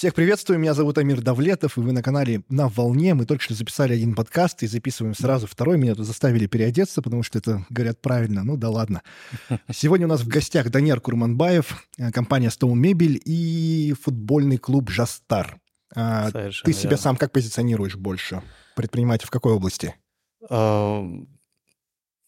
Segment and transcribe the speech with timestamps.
[0.00, 3.12] Всех приветствую, меня зовут Амир Давлетов, и вы на канале «На волне».
[3.12, 5.76] Мы только что записали один подкаст и записываем сразу второй.
[5.76, 8.42] Меня тут заставили переодеться, потому что это, говорят, правильно.
[8.42, 9.02] Ну да ладно.
[9.70, 15.60] Сегодня у нас в гостях Даниар Курманбаев, э, компания Stone Мебель и футбольный клуб «Жастар».
[15.94, 18.42] А, ты себя сам как позиционируешь больше?
[18.76, 19.96] Предприниматель в какой области?
[20.48, 21.04] А,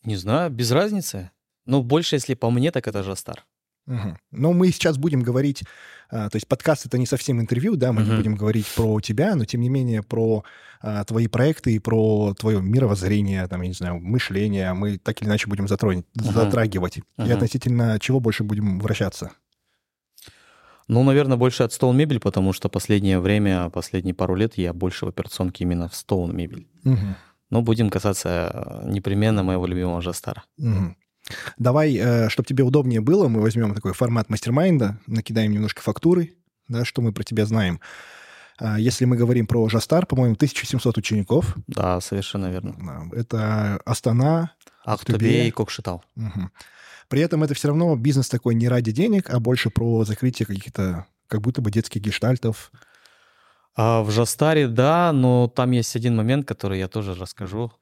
[0.04, 1.30] не знаю, без разницы.
[1.64, 3.46] Ну, больше, если по мне, так это «Жастар».
[3.86, 4.16] Угу.
[4.30, 5.64] Но мы сейчас будем говорить,
[6.10, 8.10] а, то есть подкаст это не совсем интервью, да, мы угу.
[8.10, 10.44] не будем говорить про тебя, но тем не менее про
[10.80, 15.28] а, твои проекты и про твое мировоззрение, там, я не знаю, мышление, мы так или
[15.28, 16.32] иначе будем затронуть, угу.
[16.32, 16.98] затрагивать.
[16.98, 17.26] Угу.
[17.26, 19.32] И относительно чего больше будем вращаться?
[20.88, 25.06] Ну, наверное, больше от Stone мебель, потому что последнее время, последние пару лет я больше
[25.06, 26.68] в операционке именно в Stone мебель.
[26.84, 27.16] Угу.
[27.50, 30.44] Но будем касаться непременно моего любимого Жастара.
[30.58, 30.96] Угу.
[31.56, 36.34] Давай, э, чтобы тебе удобнее было, мы возьмем такой формат мастер-майнда, накидаем немножко фактуры,
[36.68, 37.80] да, что мы про тебя знаем.
[38.58, 41.56] А, если мы говорим про Жастар, по-моему, 1700 учеников.
[41.66, 43.10] Да, совершенно верно.
[43.12, 44.52] Это Астана,
[44.84, 46.04] Ахтубе и Кокшетал.
[46.16, 46.50] Угу.
[47.08, 51.06] При этом это все равно бизнес такой не ради денег, а больше про закрытие каких-то,
[51.26, 52.72] как будто бы детских гештальтов.
[53.74, 57.72] А в Жастаре, да, но там есть один момент, который я тоже расскажу.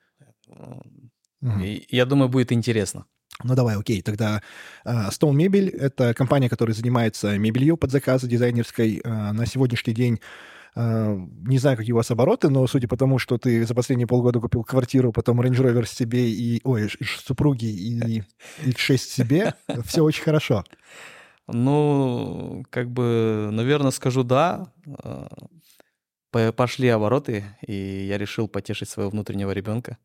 [0.46, 1.60] Угу.
[1.62, 3.06] И я думаю, будет интересно.
[3.42, 4.42] Ну давай, окей, тогда
[4.84, 8.98] uh, Stone Мебель— это компания, которая занимается мебелью под заказы дизайнерской.
[8.98, 10.20] Uh, на сегодняшний день
[10.76, 14.06] Uh, не знаю, какие у вас обороты, но судя по тому, что ты за последние
[14.06, 16.60] полгода купил квартиру, потом Range Rover себе и...
[16.62, 18.22] Ой, супруги и
[18.62, 20.64] X6 себе, все очень хорошо.
[21.48, 24.72] Ну, как бы, наверное, скажу да.
[26.30, 29.98] Пошли обороты, и я решил потешить своего внутреннего ребенка.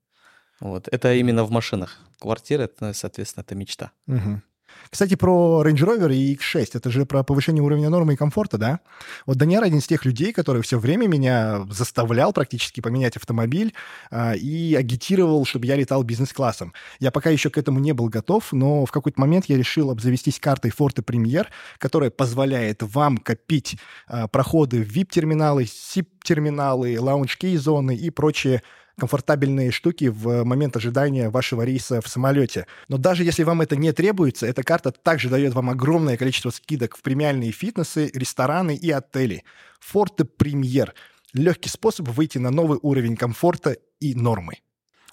[0.60, 0.88] Вот.
[0.92, 2.00] Это именно в машинах.
[2.20, 3.92] Квартира, это, соответственно, это мечта.
[4.08, 4.42] Угу.
[4.90, 8.80] Кстати, про Range Rover и X6, это же про повышение уровня нормы и комфорта, да?
[9.26, 13.74] Вот Даниэр один из тех людей, который все время меня заставлял практически поменять автомобиль
[14.12, 16.74] а, и агитировал, чтобы я летал бизнес-классом.
[17.00, 20.40] Я пока еще к этому не был готов, но в какой-то момент я решил обзавестись
[20.40, 21.48] картой Forte Premier,
[21.78, 28.62] которая позволяет вам копить а, проходы в VIP-терминалы, SIP-терминалы, лаунж-кей-зоны и прочие
[28.98, 32.68] комфортабельные штуки в момент ожидания вашего рейса в самолете.
[32.88, 36.98] Но даже если вам это не требуется, эта карта также дает вам огромное количество скидок
[36.98, 39.44] в премиальные фитнесы, рестораны и отели.
[39.82, 40.90] Forte Premier–
[41.36, 44.56] легкий способ выйти на новый уровень комфорта и нормы.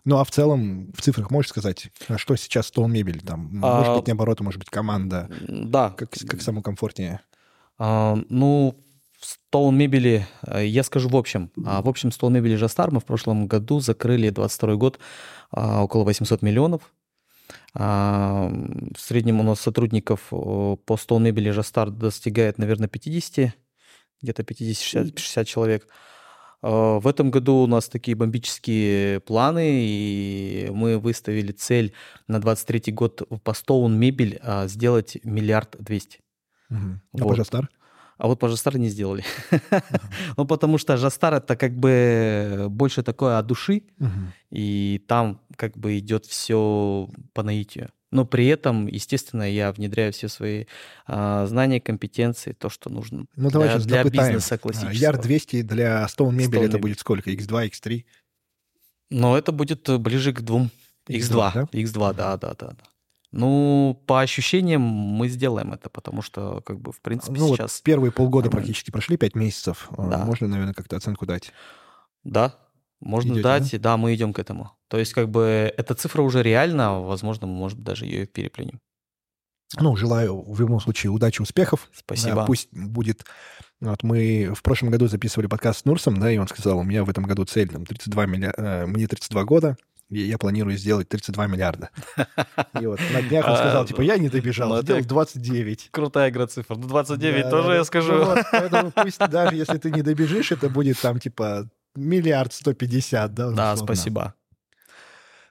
[0.05, 3.21] Ну, а в целом, в цифрах можешь сказать, а что сейчас стол мебель?
[3.21, 3.79] Там, а...
[3.79, 5.29] Может быть, наоборот, может быть, команда?
[5.49, 5.91] Да.
[5.91, 7.21] Как, как самому комфортнее?
[7.79, 8.77] А, ну,
[9.25, 11.51] стол мебели, э, я скажу в общем.
[11.65, 14.99] А, в общем, стол мебели Жастар мы в прошлом году закрыли 22 год
[15.51, 16.93] а, около 800 миллионов.
[17.75, 18.51] А,
[18.95, 23.55] в среднем у нас сотрудников по стол мебели Жастар достигает, наверное, 50,
[24.23, 25.87] где-то 50-60 человек.
[26.63, 31.93] В этом году у нас такие бомбические планы, и мы выставили цель
[32.29, 36.21] на 23 год по Стоун мебель сделать миллиард двести.
[36.71, 36.79] Угу.
[36.79, 37.29] А вот.
[37.29, 37.69] по Жастар?
[38.23, 39.25] А вот по Жастар не сделали.
[40.37, 43.83] ну, потому что Жастар это как бы больше такое от души,
[44.49, 47.91] и там как бы идет все по наитию.
[48.13, 50.67] Но при этом, естественно, я внедряю все свои
[51.05, 54.93] а, знания, компетенции, то, что нужно ну, давай для, для бизнеса классического.
[54.93, 57.29] Яр 200 для Stone мебели это будет сколько?
[57.29, 58.05] X2, X3?
[59.11, 60.71] Ну, это будет ближе к двум.
[61.09, 61.63] X2, X2, да?
[61.73, 62.77] X2, да, да, да.
[63.33, 67.79] Ну, по ощущениям мы сделаем это, потому что, как бы, в принципе, ну, сейчас...
[67.79, 68.67] Вот первые полгода нормально.
[68.67, 69.89] практически прошли, пять месяцев.
[69.97, 70.19] А, да.
[70.19, 71.51] Можно, наверное, как-то оценку дать?
[72.25, 72.55] Да,
[73.01, 73.79] можно Идете, дать, да?
[73.79, 74.73] да, мы идем к этому.
[74.89, 78.81] То есть, как бы, эта цифра уже реальна, возможно, мы, может быть, даже ее переплюнем.
[79.81, 81.89] Ну, желаю в любом случае удачи, успехов.
[81.95, 82.37] Спасибо.
[82.37, 83.25] Да, пусть будет...
[83.81, 87.03] Вот мы в прошлом году записывали подкаст с Нурсом, да, и он сказал, у меня
[87.05, 88.53] в этом году цель, там, 32 милли...
[88.57, 89.77] Э, мне 32 года,
[90.21, 91.91] я планирую сделать 32 миллиарда.
[92.81, 95.89] И вот на днях он сказал, типа, я не добежал, сделал 29.
[95.91, 96.77] Крутая игра цифр.
[96.77, 98.13] Ну, 29 тоже я скажу.
[98.13, 103.51] Ну поэтому пусть даже если ты не добежишь, это будет там, типа, миллиард 150, да?
[103.51, 104.35] Да, спасибо.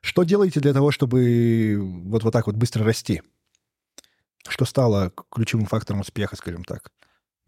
[0.02, 3.22] Что делаете для того, чтобы вот, вот так вот быстро расти?
[4.48, 6.92] Что стало ключевым фактором успеха, скажем так?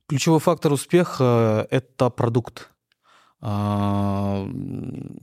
[0.07, 2.69] Ключевой фактор успеха– это продукт.
[3.45, 4.48] А,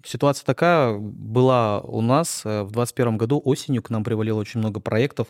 [0.05, 4.79] ситуация такая была у нас э, в 2021 году осенью к нам привалило очень много
[4.79, 5.29] проектов,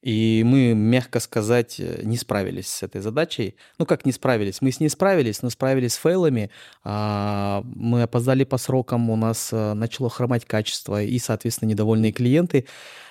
[0.00, 3.56] и мы, мягко сказать, э, не справились с этой задачей.
[3.78, 4.62] Ну, как не справились?
[4.62, 6.52] Мы с ней справились, но справились с фейлами.
[6.84, 12.68] А, мы опоздали по срокам, у нас э, начало хромать качество и, соответственно, недовольные клиенты.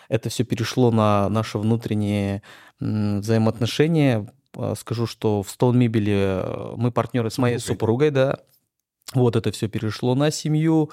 [0.07, 2.41] Это все перешло на наши внутренние
[2.79, 4.31] взаимоотношения,
[4.77, 6.41] скажу, что в Stone мебели
[6.77, 8.39] мы партнеры с моей супругой, да.
[9.13, 10.91] Вот это все перешло на семью.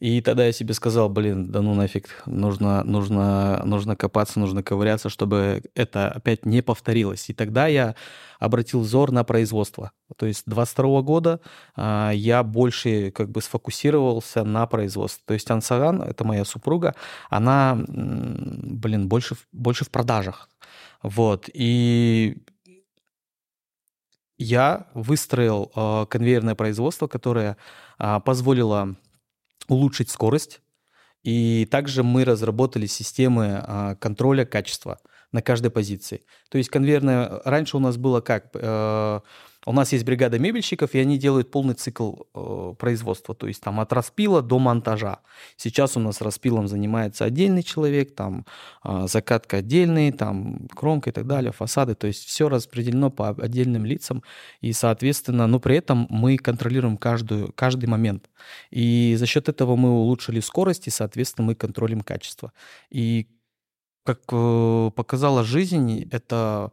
[0.00, 5.08] И тогда я себе сказал, блин, да ну нафиг, нужно, нужно, нужно копаться, нужно ковыряться,
[5.08, 7.30] чтобы это опять не повторилось.
[7.30, 7.94] И тогда я
[8.38, 9.92] обратил взор на производство.
[10.16, 11.40] То есть 22 года
[11.74, 15.22] а, я больше как бы сфокусировался на производстве.
[15.26, 16.94] То есть Ансаган, это моя супруга,
[17.30, 20.50] она, блин, больше, больше в продажах.
[21.02, 21.48] Вот.
[21.54, 22.36] И
[24.38, 27.56] я выстроил э, конвейерное производство, которое
[27.98, 28.96] э, позволило
[29.68, 30.60] улучшить скорость.
[31.22, 34.98] И также мы разработали системы э, контроля качества
[35.32, 36.22] на каждой позиции.
[36.50, 37.40] То есть конвейерное...
[37.44, 38.50] Раньше у нас было как...
[38.54, 39.20] Э,
[39.66, 43.80] у нас есть бригада мебельщиков, и они делают полный цикл э, производства, то есть там
[43.80, 45.20] от распила до монтажа.
[45.56, 48.46] Сейчас у нас распилом занимается отдельный человек, там
[48.84, 53.84] э, закатка отдельный, там кромка и так далее, фасады, то есть все распределено по отдельным
[53.84, 54.22] лицам,
[54.60, 58.30] и, соответственно, но при этом мы контролируем каждую, каждый момент.
[58.70, 62.52] И за счет этого мы улучшили скорость, и, соответственно, мы контролируем качество.
[62.90, 63.28] И
[64.04, 66.72] как э, показала жизнь, это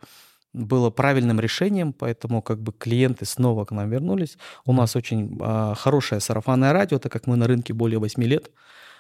[0.54, 4.38] было правильным решением, поэтому как бы клиенты снова к нам вернулись.
[4.66, 8.52] У нас очень э, хорошее сарафанное радио, так как мы на рынке более 8 лет.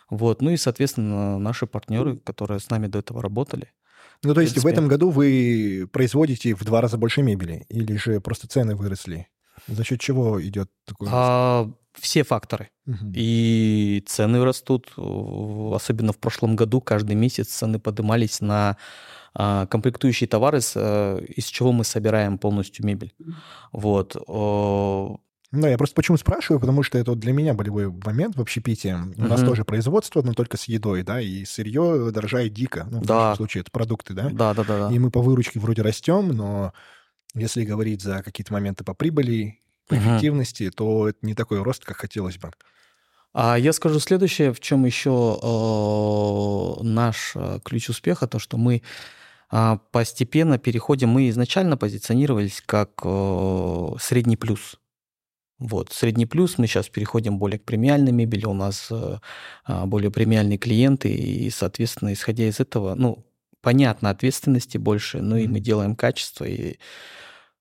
[0.10, 0.42] Вот.
[0.42, 3.72] Ну и, соответственно, наши партнеры, которые с нами до этого работали.
[4.24, 7.66] Ну, то есть в, в этом году вы производите в два раза больше мебели?
[7.70, 9.28] Или же просто цены выросли?
[9.68, 12.70] За счет чего идет такой а, Все факторы.
[12.88, 13.12] Угу.
[13.14, 14.92] И цены растут.
[14.98, 18.78] Особенно в прошлом году каждый месяц цены поднимались на
[19.34, 23.14] а, комплектующие товары, э, из чего мы собираем полностью мебель.
[23.72, 24.16] Вот.
[25.54, 28.96] Ну, я просто почему спрашиваю, потому что это вот для меня болевой момент в общепите.
[28.96, 29.28] У uh-huh.
[29.28, 32.88] нас тоже производство, но только с едой, да, и сырье дорожает дико.
[32.90, 33.16] Ну, в да.
[33.16, 34.30] нашем случае это продукты, да?
[34.32, 34.90] Да, да, да.
[34.92, 36.72] И мы по выручке вроде растем, но
[37.36, 40.00] если говорить за какие-то моменты по прибыли, по uh-huh.
[40.00, 42.52] эффективности, то это не такой рост, как хотелось бы.
[43.34, 48.82] А я скажу следующее, в чем еще э, наш э, ключ успеха, то, что мы
[49.50, 54.78] а, постепенно переходим, мы изначально позиционировались как э, средний плюс.
[55.60, 59.20] Вот, средний плюс, мы сейчас переходим более к премиальной мебели, у нас э,
[59.66, 63.26] а, более премиальные клиенты, и, соответственно, исходя из этого, ну,
[63.62, 66.78] понятно, ответственности больше, но и мы делаем качество, и,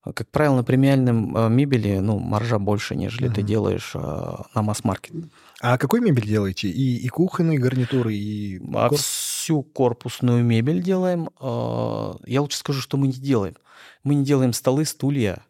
[0.02, 3.34] как правило, на премиальном э, мебели, ну, маржа больше, нежели uh-huh.
[3.34, 5.14] ты делаешь на масс-маркет.
[5.60, 6.68] А какой мебель делаете?
[6.68, 8.62] И, и кухонные гарнитуры, и...
[8.74, 11.28] А всю корпусную мебель делаем.
[11.38, 13.56] А, я лучше скажу, что мы не делаем.
[14.02, 15.44] Мы не делаем столы, стулья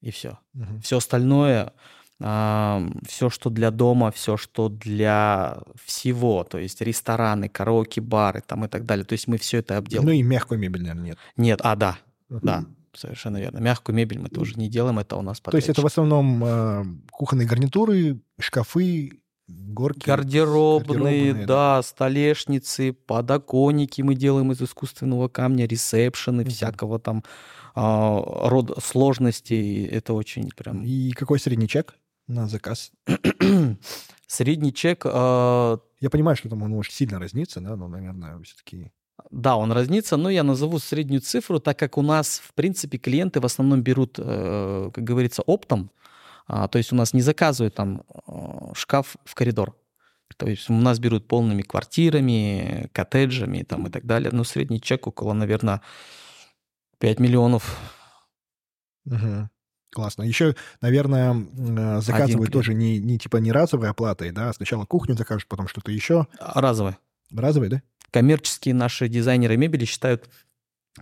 [0.00, 0.38] и все.
[0.54, 0.80] Угу.
[0.82, 1.72] Все остальное, а,
[2.20, 8.68] все, что для дома, все, что для всего, то есть рестораны, караоке, бары там и
[8.68, 9.04] так далее.
[9.04, 10.08] То есть мы все это обделаем.
[10.08, 11.18] Ну и мягкую мебель, наверное, нет.
[11.36, 11.98] Нет, а, да,
[12.30, 12.40] угу.
[12.42, 12.64] да.
[12.94, 13.58] Совершенно верно.
[13.58, 16.84] Мягкую мебель мы тоже не делаем, это у нас То есть это в основном э,
[17.10, 20.06] кухонные гарнитуры, шкафы, горки?
[20.06, 27.24] Гардеробные, гардеробные да, да, столешницы, подоконники мы делаем из искусственного камня, ресепшены, mm всякого там
[27.74, 29.86] э, рода сложностей.
[29.86, 30.84] Это очень прям...
[30.84, 32.92] И какой средний чек на заказ?
[34.26, 35.02] средний чек...
[35.04, 35.78] Э...
[36.00, 38.92] Я понимаю, что там он может сильно разниться, да, но, наверное, все-таки...
[39.30, 43.40] Да, он разнится, но я назову среднюю цифру, так как у нас, в принципе, клиенты
[43.40, 45.90] в основном берут, э, как говорится, оптом.
[46.46, 49.76] А, то есть у нас не заказывают там э, шкаф в коридор.
[50.36, 54.30] То есть у нас берут полными квартирами, коттеджами там, и так далее.
[54.32, 55.80] Но средний чек около, наверное,
[56.98, 57.78] 5 миллионов.
[59.06, 59.48] Угу.
[59.94, 60.24] Классно.
[60.24, 64.52] Еще, наверное, э, заказывают тоже не, не типа не разовой оплатой, да?
[64.52, 66.26] Сначала кухню закажут, потом что-то еще.
[66.38, 66.96] Разовой.
[67.30, 67.82] Разовой, да?
[68.14, 70.30] коммерческие наши дизайнеры мебели считают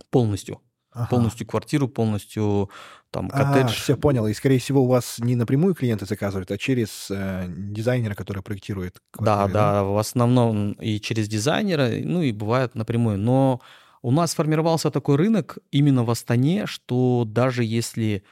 [0.09, 0.61] полностью.
[0.91, 1.07] Ага.
[1.09, 2.71] Полностью квартиру, полностью
[3.11, 3.71] там а, коттедж.
[3.71, 4.25] А, все понял.
[4.25, 8.99] И, скорее всего, у вас не напрямую клиенты заказывают, а через э, дизайнера, который проектирует
[9.11, 13.19] квартиры, да, да, да, в основном и через дизайнера, ну и бывает напрямую.
[13.19, 13.61] Но
[14.01, 18.23] у нас сформировался такой рынок именно в Астане, что даже если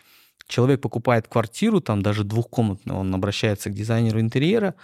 [0.52, 4.76] человек покупает квартиру, там даже двухкомнатную, он обращается к дизайнеру интерьера,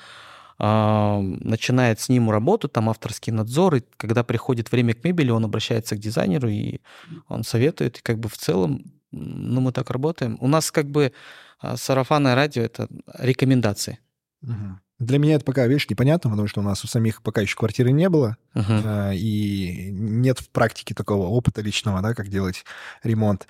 [0.59, 5.95] начинает с ним работу, там авторский надзор, и когда приходит время к мебели, он обращается
[5.95, 6.79] к дизайнеру, и
[7.27, 10.37] он советует, и как бы в целом, ну, мы так работаем.
[10.41, 11.13] У нас как бы
[11.59, 12.87] а, сарафанное радио— это
[13.19, 13.99] рекомендации.
[14.41, 14.79] Угу.
[14.99, 17.91] Для меня это пока, видишь, непонятно, потому что у нас у самих пока еще квартиры
[17.91, 22.65] не было, uh и нет в практике такого опыта личного, да, как делать
[23.03, 23.47] ремонт.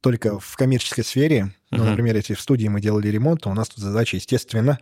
[0.00, 3.68] Только в коммерческой сфере, ну, например, если в студии мы делали ремонт, то у нас
[3.68, 4.78] тут задача, естественно,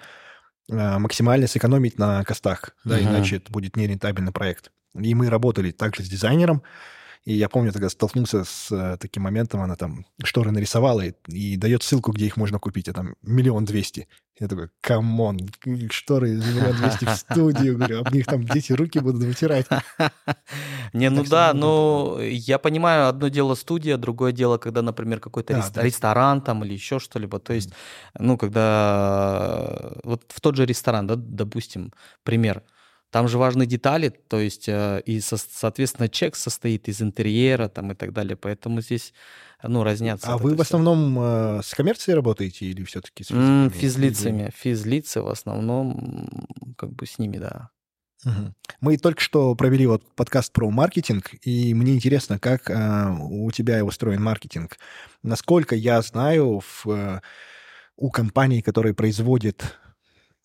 [0.69, 3.05] Э, максимально сэкономить на cost ах, да, uh-huh.
[3.05, 4.73] иначе это будет нерентабельный проект.
[5.01, 6.63] И мы работали также с дизайнером,
[7.27, 11.57] И я помню, тогда столкнулся с э, таким моментом, она там шторы нарисовала и, и
[11.57, 14.07] дает ссылку, где их можно купить, а там миллион двести.
[14.39, 15.41] Я такой, come on,
[15.91, 19.67] шторы за миллион двести в студию, говорю, об них там дети руки будут вытирать.
[20.93, 26.41] Не, ну да, но я понимаю, одно дело студия, другое дело, когда, например, какой-то ресторан
[26.41, 27.41] там или еще что-либо.
[27.41, 27.73] То есть,
[28.17, 31.93] ну, когда вот в тот же ресторан, да, допустим,
[32.23, 32.63] пример–
[33.11, 37.95] там же важны детали, то есть э, и, соответственно, чек состоит из интерьера там и
[37.95, 39.15] так далее, поэтому здесь,
[39.63, 40.33] ну, разнятся.
[40.33, 43.69] А вы в основном э, с коммерцией работаете или все-таки с физлицами?
[43.71, 46.47] Физлицами, физлицы в основном,
[46.77, 47.71] как бы с ними, да.
[48.25, 48.55] Угу.
[48.81, 53.85] Мы только что провели вот подкаст про маркетинг, и мне интересно, как э, у тебя
[53.85, 54.79] устроен маркетинг.
[55.23, 57.21] Насколько я знаю, в, э,
[57.97, 59.79] у компаний, которые производят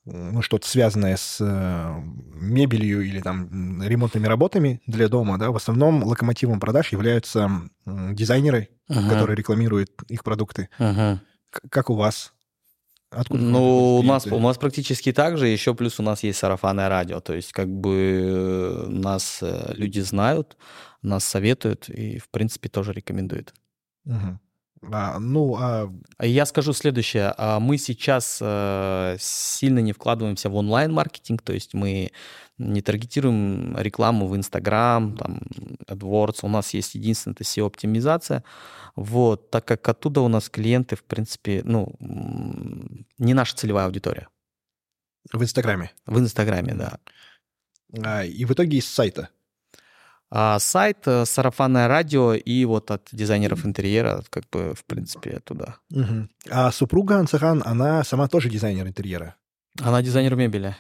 [0.06, 2.02] ну, что-то связанное с э,
[2.34, 7.50] мебелью или там ремонтными работами для дома, да, в основном локомотивом продаж являются
[7.86, 9.10] дизайнеры, uh-huh.
[9.10, 10.70] которые рекламируют их продукты.
[10.80, 11.20] Uh-huh.
[11.70, 12.34] Как у вас?
[13.12, 16.88] Откуда ну, у нас, у нас практически так же, еще плюс у нас есть сарафанное
[16.88, 20.56] радио, то есть как бы нас э, люди знают,
[21.02, 23.54] нас советуют и, в принципе, тоже рекомендуют.
[24.06, 24.40] Угу.
[24.84, 25.94] А, ну, а...
[26.20, 27.34] Я скажу следующее.
[27.38, 32.12] А мы сейчас э, сильно не вкладываемся в онлайн-маркетинг, то есть мы
[32.58, 35.42] не таргетируем рекламу в Instagram, там,
[35.88, 36.40] AdWords.
[36.44, 38.44] У нас есть единственное, это SEO-оптимизация.
[38.96, 44.28] Вот, так как оттуда у нас клиенты, в принципе, ну, не наша целевая аудитория.
[45.32, 45.92] В Инстаграме?
[46.06, 47.00] В Инстаграме, да.
[48.04, 49.30] А, и в итоге из сайта?
[50.34, 55.76] А сайт, э, сарафанное радио и вот от дизайнеров интерьера, как бы, в принципе, туда.
[55.92, 56.30] Угу.
[56.50, 59.36] А супруга Ансахан, она сама тоже дизайнер интерьера?
[59.82, 60.78] Она дизайнер мебели.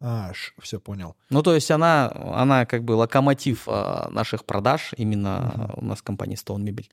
[0.00, 1.16] А, все понял.
[1.30, 5.80] Ну, то есть она, она как бы локомотив э, наших продаж именно uh-huh.
[5.80, 6.90] у нас в компании Stone Мебель.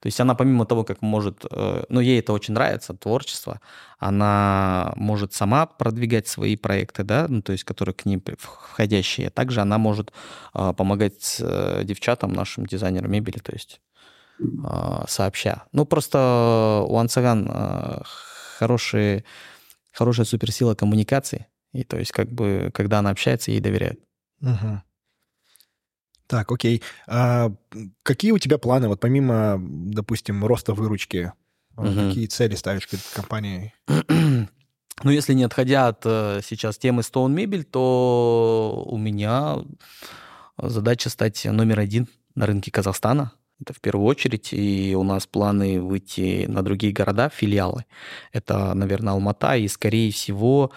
[0.00, 3.60] То есть она помимо того, как может, э, ну, ей это очень нравится, творчество,
[3.98, 9.30] она может сама продвигать свои проекты, да, ну, то есть которые к ним входящие.
[9.30, 10.12] Также она может
[10.54, 13.80] э, помогать э, девчатам, нашим дизайнерам мебели, то есть
[14.38, 15.64] э, сообща.
[15.72, 18.02] Ну, просто у Ансаган
[18.58, 19.24] хорошие,
[19.92, 24.00] хорошая суперсила коммуникации, и то есть как бы, когда она общается, ей доверяют.
[24.40, 24.82] Угу.
[26.26, 26.82] Так, окей.
[27.06, 27.52] А
[28.02, 31.32] какие у тебя планы, вот помимо, допустим, роста выручки,
[31.76, 31.86] угу.
[31.86, 33.74] какие цели ставишь перед компанией?
[35.02, 39.56] Ну, если не отходя от э, сейчас темы Stone Мебель, то у меня
[40.56, 43.32] задача стать номер один на рынке Казахстана.
[43.60, 44.52] Это в первую очередь.
[44.52, 47.86] И у нас планы выйти на другие города, филиалы.
[48.32, 49.56] Это, наверное, Алмата.
[49.56, 50.70] И, скорее всего,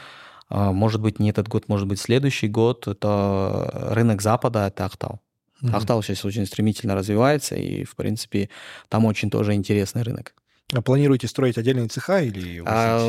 [0.49, 2.87] может быть, не этот год, может быть, следующий год.
[2.87, 5.21] Это рынок Запада, это Ахтал.
[5.61, 5.75] Mm-hmm.
[5.75, 8.49] Ахтал сейчас очень стремительно развивается, и, в принципе,
[8.89, 10.33] там очень тоже интересный рынок.
[10.73, 12.61] А планируете строить отдельные цеха или...
[12.65, 12.99] А,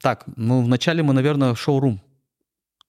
[0.00, 2.00] так, ну, вначале мы, наверное, шоурум.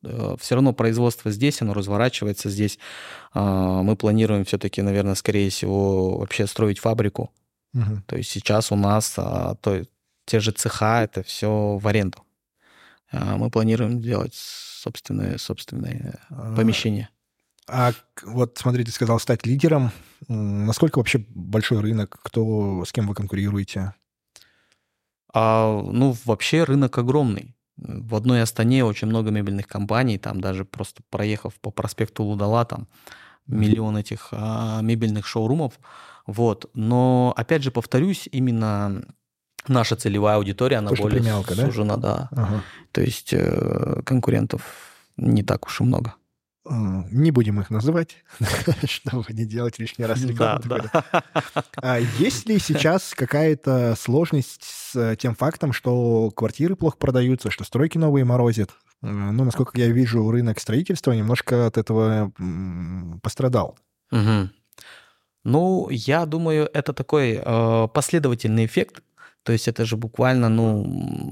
[0.03, 2.79] Э, все равно производство здесь, оно разворачивается здесь.
[3.33, 7.31] А, мы планируем все-таки, наверное, скорее всего, вообще строить фабрику.
[7.73, 8.03] Угу.
[8.07, 9.83] То есть сейчас у нас то,
[10.25, 12.19] те же цеха, это все в аренду.
[13.11, 17.09] А, мы планируем делать собственное, собственное а, помещение.
[17.67, 19.91] А вот, смотрите, ты сказал стать лидером.
[20.27, 22.19] Насколько вообще большой рынок?
[22.23, 23.93] Кто, с кем вы конкурируете?
[25.33, 27.55] А, ну, вообще рынок огромный.
[27.77, 32.87] В одной Астане очень много мебельных компаний, там даже просто проехав по проспекту Лудала, там
[33.47, 35.79] миллион этих а, мебельных шоурумов.
[36.25, 36.69] Вот.
[36.73, 39.03] Но, опять же, повторюсь, именно
[39.69, 42.29] наша целевая аудитория, она То, более сужена, да.
[42.31, 42.43] да.
[42.43, 42.63] Ага.
[42.91, 44.61] То есть э, конкурентов
[45.17, 46.15] не так уж и много.
[46.65, 48.17] Не будем их называть,
[48.83, 50.61] чтобы не делать лишний раз рекламу.
[50.65, 51.23] Да, да.
[51.77, 57.97] А есть ли сейчас какая-то сложность с тем фактом, что квартиры плохо продаются, что стройки
[57.97, 58.71] новые морозят?
[59.01, 62.31] Ну, насколько я вижу, рынок строительства немножко от этого
[63.23, 63.77] пострадал.
[64.11, 64.49] Угу.
[65.45, 69.01] Ну, я думаю, это такой э, последовательный эффект
[69.49, 70.85] то есть это же буквально, ну,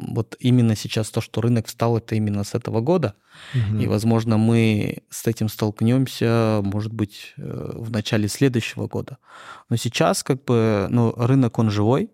[0.08, 3.14] вот именно сейчас то, что рынок встал, это именно с этого года.
[3.54, 3.78] Угу.
[3.78, 9.20] И, возможно, мы с этим столкнемся, может быть, э, в начале следующего года.
[9.70, 12.10] Но сейчас, как бы, ну, рынок, он живой,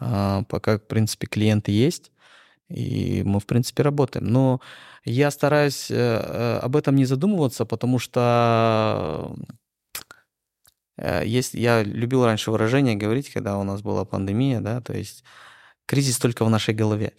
[0.00, 2.10] а, пока, в принципе, клиенты есть,
[2.68, 4.26] и мы, в принципе, работаем.
[4.26, 4.60] Но
[5.04, 9.32] я стараюсь э, э, об этом не задумываться, потому что
[10.96, 15.24] Э, есть, я любил раньше выражение говорить, когда у нас была пандемия, да, то есть
[15.86, 17.12] кризис только в нашей голове.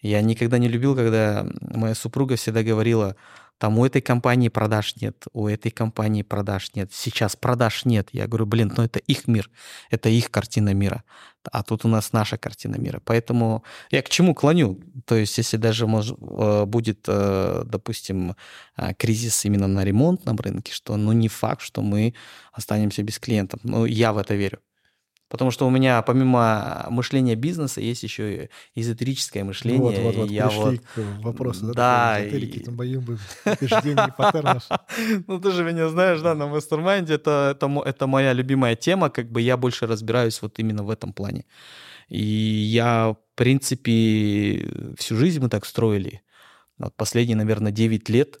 [0.00, 3.16] Я никогда не любил, когда моя супруга всегда говорила,
[3.64, 8.10] там у этой компании продаж нет, у этой компании продаж нет, сейчас продаж нет.
[8.12, 9.50] Я говорю, блин, ну это их мир,
[9.90, 11.02] это их картина мира,
[11.50, 13.00] а тут у нас наша картина мира.
[13.06, 14.78] Поэтому я к чему клоню?
[15.06, 18.36] То есть если даже мож, э, будет, э, допустим,
[18.76, 22.12] э, кризис именно на ремонтном рынке, что ну не факт, что мы
[22.52, 23.60] останемся без клиентов.
[23.62, 24.58] Ну я в это верю.
[25.28, 29.80] Потому что у меня помимо мышления бизнеса есть еще и эзотерическое мышление.
[29.80, 30.80] Вот, вот, вот, я пришли вот...
[30.94, 31.66] к вопросу.
[31.66, 31.72] Да.
[31.72, 32.70] да эзотерики, и...
[32.70, 38.32] бы убеждений, Ну, ты же меня знаешь, да, на mastermind е это, это, это моя
[38.32, 41.46] любимая тема, как бы я больше разбираюсь вот именно в этом плане.
[42.08, 46.22] И я, в принципе, всю жизнь мы так строили.
[46.78, 48.40] Вот последние, наверное, 9 лет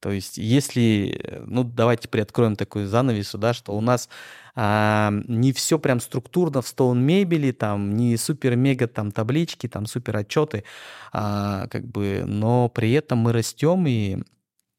[0.00, 4.08] то есть, если, ну, давайте приоткроем такую занавесу, да, что у нас
[4.54, 10.16] а, не все прям структурно в стоун мебели, там, не супер-мега там таблички, там, супер
[10.16, 10.64] отчеты,
[11.12, 14.18] а, как бы, но при этом мы растем и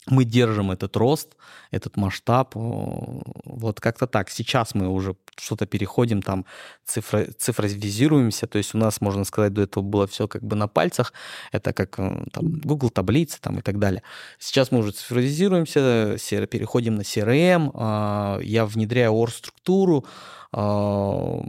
[0.08, 1.36] мы держим этот рост,
[1.72, 4.30] этот масштаб, вот как-то так.
[4.30, 6.46] Сейчас мы уже что-то переходим, там
[6.86, 10.68] цифра, цифровизируемся, то есть у нас, можно сказать, до этого было все как бы на
[10.68, 11.14] пальцах,
[11.52, 14.02] это как э, там, Google таблицы там и так далее.
[14.40, 20.06] Сейчас мы уже цифровизируемся, переходим на CRM, а, я внедряю OR-структуру,
[20.52, 21.44] а,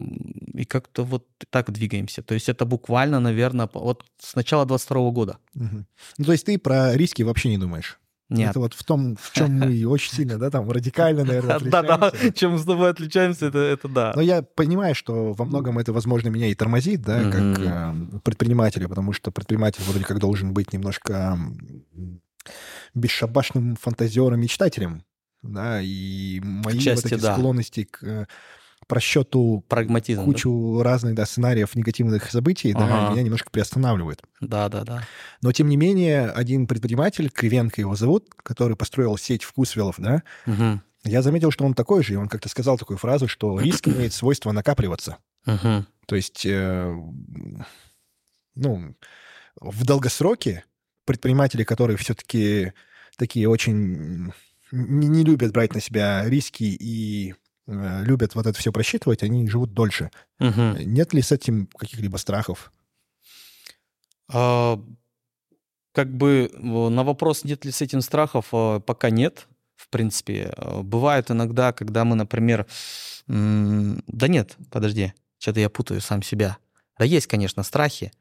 [0.54, 2.22] и как-то вот так двигаемся.
[2.22, 5.38] То есть это буквально, наверное, вот с начала 22 года.
[5.54, 5.84] Угу.
[6.18, 7.99] Ну, то есть ты про риски вообще не думаешь?
[8.30, 8.50] Нет.
[8.50, 11.88] Это вот в том, в чем мы очень сильно, да, там радикально, наверное, отличаемся.
[11.88, 14.12] Да, да, чем мы с тобой отличаемся, это, это да.
[14.14, 18.88] Но я понимаю, что во многом это, возможно, меня и тормозит, да, как э, предпринимателя,
[18.88, 21.36] потому что предприниматель вроде как должен быть немножко
[22.94, 25.04] бесшабашным фантазером, мечтателем,
[25.42, 27.34] да, и мои Части, вот эти да.
[27.34, 28.28] склонности к
[28.90, 30.84] просчету Прагматизм, кучу да?
[30.84, 32.86] разных да, сценариев негативных событий, ага.
[32.86, 34.20] да, меня немножко приостанавливает.
[34.40, 35.04] Да, да, да.
[35.42, 40.80] Но, тем не менее, один предприниматель, Кривенко его зовут, который построил сеть вкусвелов, да, угу.
[41.04, 44.12] я заметил, что он такой же, и он как-то сказал такую фразу, что риск имеет
[44.12, 45.18] свойство накапливаться.
[45.46, 45.86] Угу.
[46.06, 46.92] То есть, э,
[48.56, 48.96] ну,
[49.60, 50.64] в долгосроке
[51.04, 52.72] предприниматели, которые все-таки
[53.16, 54.32] такие очень
[54.72, 59.72] не, не любят брать на себя риски и любят вот это все просчитывать, они живут
[59.72, 60.10] дольше.
[60.40, 60.78] Угу.
[60.84, 62.72] Нет ли с этим каких-либо страхов?
[64.32, 64.80] А,
[65.92, 69.46] как бы на вопрос, нет ли с этим страхов, а, пока нет.
[69.76, 72.66] В принципе, бывает иногда, когда мы, например,
[73.26, 76.58] да нет, подожди, что-то я путаю сам себя.
[76.98, 78.12] Да есть, конечно, страхи,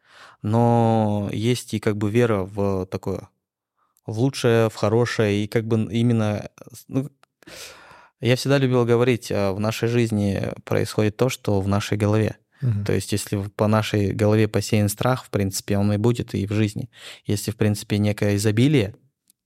[0.41, 3.28] но есть и как бы вера в такое,
[4.06, 6.49] в лучшее, в хорошее, и как бы именно,
[6.88, 7.10] ну,
[8.21, 12.38] я всегда любил говорить, а, в нашей жизни происходит то, что в нашей голове.
[12.62, 12.86] Угу.
[12.86, 16.51] То есть, если по нашей голове посеян страх, в принципе, он и будет и в
[16.51, 16.89] жизни.
[17.25, 18.95] Если, в принципе, некое изобилие,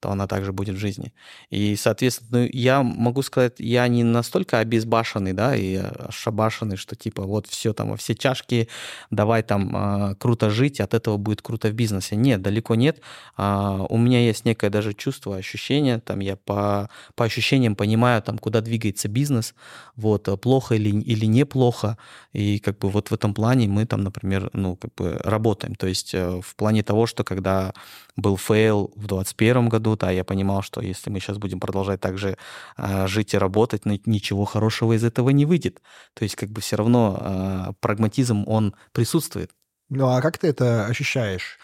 [0.04, 1.14] то она также будет в жизни.
[1.50, 7.24] И, соответственно, ну, я могу сказать, я не настолько обезбашенный, да, и шабашенный, что типа
[7.24, 8.68] вот все там, во все чашки,
[9.12, 12.18] давай там э, круто жить, от этого будет круто в бизнесе.
[12.18, 13.00] Нет, далеко нет.
[13.38, 18.38] Э, у меня есть некое даже чувство, ощущение, там я по, по ощущениям понимаю, там,
[18.38, 19.56] куда двигается бизнес,
[19.96, 21.98] вот, плохо или, или неплохо,
[22.34, 25.76] и как бы вот в этом плане мы там, например, ну, как бы работаем.
[25.76, 27.74] То есть э, в плане того, что когда
[28.18, 32.18] был fail в 2021 году, да, я понимал, что если мы сейчас будем продолжать так
[32.18, 32.38] же
[32.78, 35.82] э, жить и работать, ничего хорошего из этого не выйдет.
[36.14, 39.52] То есть как бы все равно э, прагматизм, он присутствует.
[39.90, 41.58] Ну а как ты это ощущаешь?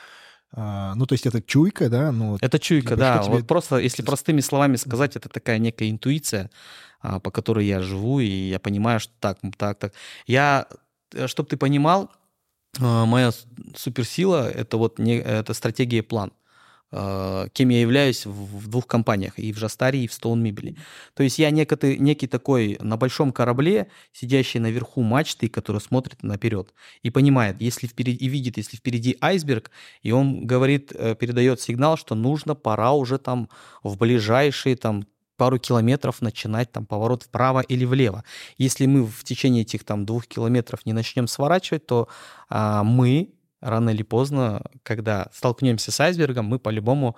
[0.51, 2.11] Э, ну, то есть это чуйка, да?
[2.11, 3.19] Ну, это чуйка, да.
[3.19, 3.35] Тебе...
[3.35, 6.49] Вот просто, если простыми словами сказать, это такая некая интуиция,
[7.01, 9.93] по которой я живу, и я понимаю, что так, так, так.
[10.25, 10.65] Я,
[11.13, 12.09] э, чтобы ты понимал,
[12.79, 13.31] моя
[13.75, 16.31] суперсила— это вот не, это стратегия и план.
[16.91, 20.77] Э, кем я являюсь в двух компаниях, и в Жастаре, и в Stone Mibeli.
[21.13, 26.73] То есть я некий, некий такой на большом корабле, сидящий наверху мачты, который смотрит наперед
[27.03, 29.69] и понимает, если впереди, и видит, если впереди айсберг,
[30.01, 33.49] и он говорит, э, передает сигнал, что нужно, пора уже там
[33.83, 35.05] в ближайшие там
[35.37, 38.23] пару километров начинать там поворот вправо или влево.
[38.57, 42.09] Если мы в течение этих там двух километров не начнем сворачивать, то
[42.49, 43.29] а, мы
[43.61, 47.15] рано или поздно, когда столкнемся с айсбергом, мы по-любому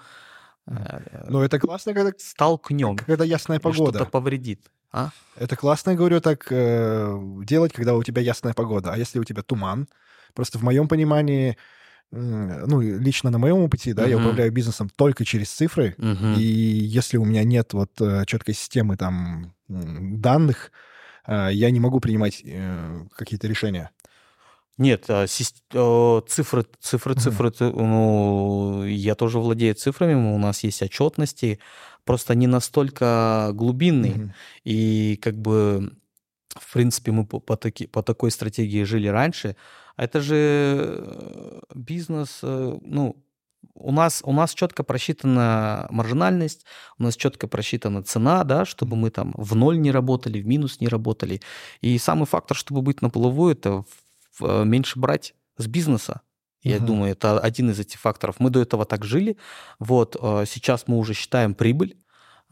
[0.68, 2.12] э, ну, это классно, когда...
[2.18, 2.98] Столкнем.
[2.98, 4.00] Когда ясная погода.
[4.00, 4.62] Что-то повредит.
[4.92, 5.12] А?
[5.38, 8.94] Это классно, говорю, так э, делать, когда у тебя ясная погода.
[8.94, 9.88] А если у тебя туман?
[10.34, 11.58] Просто в моем понимании,
[12.12, 14.10] э, ну, лично на моем опыте, да, uh-huh.
[14.10, 15.96] я управляю бизнесом только через цифры.
[15.98, 16.36] Uh-huh.
[16.38, 20.72] И если у меня нет вот э, четкой системы там данных,
[21.26, 23.92] э, я не могу принимать э, какие-то решения.
[24.78, 31.60] Нет, а, э, цифры, цифры, цифры, ну, я тоже владею цифрами, у нас есть отчетности,
[32.04, 34.34] просто не настолько глубинные.
[34.64, 35.94] И как бы,
[36.50, 39.56] в принципе, мы по, по, таки, по такой стратегии жили раньше.
[39.98, 43.24] Это же э, бизнес, э, ну,
[43.76, 46.66] у нас, у нас четко просчитана маржинальность,
[46.98, 50.80] у нас четко просчитана цена, да, чтобы мы там в ноль не работали, в минус
[50.80, 51.42] не работали.
[51.82, 53.84] И самый фактор, чтобы быть на плаву, это
[54.42, 56.22] меньше брать с бизнеса.
[56.64, 56.88] Я угу.
[56.88, 58.36] думаю, это один из этих факторов.
[58.40, 59.38] Мы до этого так жили.
[59.80, 61.98] Вот э, сейчас мы уже считаем прибыль.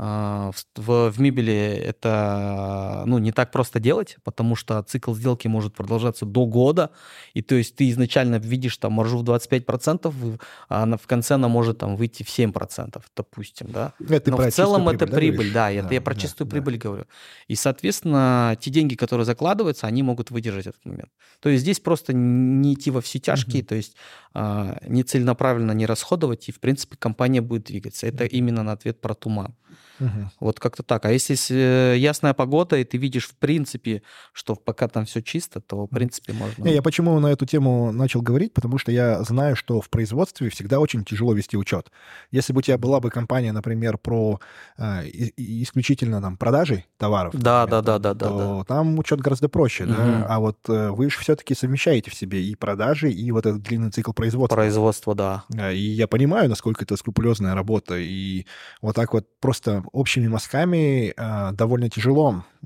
[0.02, 5.74] А, в, в мебели это ну, не так просто делать, потому что цикл сделки может
[5.74, 6.92] продолжаться до года,
[7.34, 11.50] и то есть ты изначально видишь там маржу в 25%, а она в конце она
[11.50, 13.92] может там выйти в 7%, допустим, да.
[14.08, 16.52] Это Но в целом это прибыль, прибыль да, да, это я про да, чистую да.
[16.52, 17.04] прибыль говорю.
[17.50, 21.10] И, соответственно, те деньги, которые закладываются, они могут выдержать этот момент.
[21.42, 23.68] То есть здесь просто не идти во все тяжкие, угу.
[23.68, 23.98] то есть
[24.34, 28.08] а, не целенаправленно не расходовать, и, в принципе, компания будет двигаться.
[28.08, 29.56] Это именно на ответ про туман.
[30.00, 30.32] Угу.
[30.40, 31.06] Вот как-то так.
[31.06, 34.02] А если э, ясная погода, и ты видишь, в принципе,
[34.34, 36.64] что пока там все чисто, то, в принципе, можно...
[36.64, 38.54] Не, я почему на эту тему начал говорить?
[38.54, 41.92] Потому что я знаю, что в производстве всегда очень тяжело вести учет.
[42.32, 44.40] Если бы у тебя была бы компания, например, про
[44.78, 45.04] э,
[45.38, 49.84] исключительно там, продажи товаров, да, например, да, да, да, то да, там учет гораздо проще.
[49.86, 49.94] Угу.
[49.94, 50.26] Да?
[50.30, 53.92] А вот э, вы же все-таки совмещаете в себе и продажи, и вот этот длинный
[53.92, 54.56] цикл производства.
[54.56, 55.46] Производство, да.
[55.72, 57.98] И я понимаю, насколько это скрупулезная работа.
[57.98, 58.46] И
[58.82, 62.66] вот так вот просто общими мазками э, довольно тяжело э,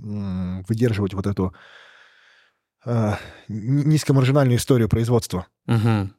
[0.68, 1.54] выдерживать вот эту
[2.86, 3.14] э,
[3.48, 5.48] низкомаржинальную историю производства.
[5.68, 6.10] Угу.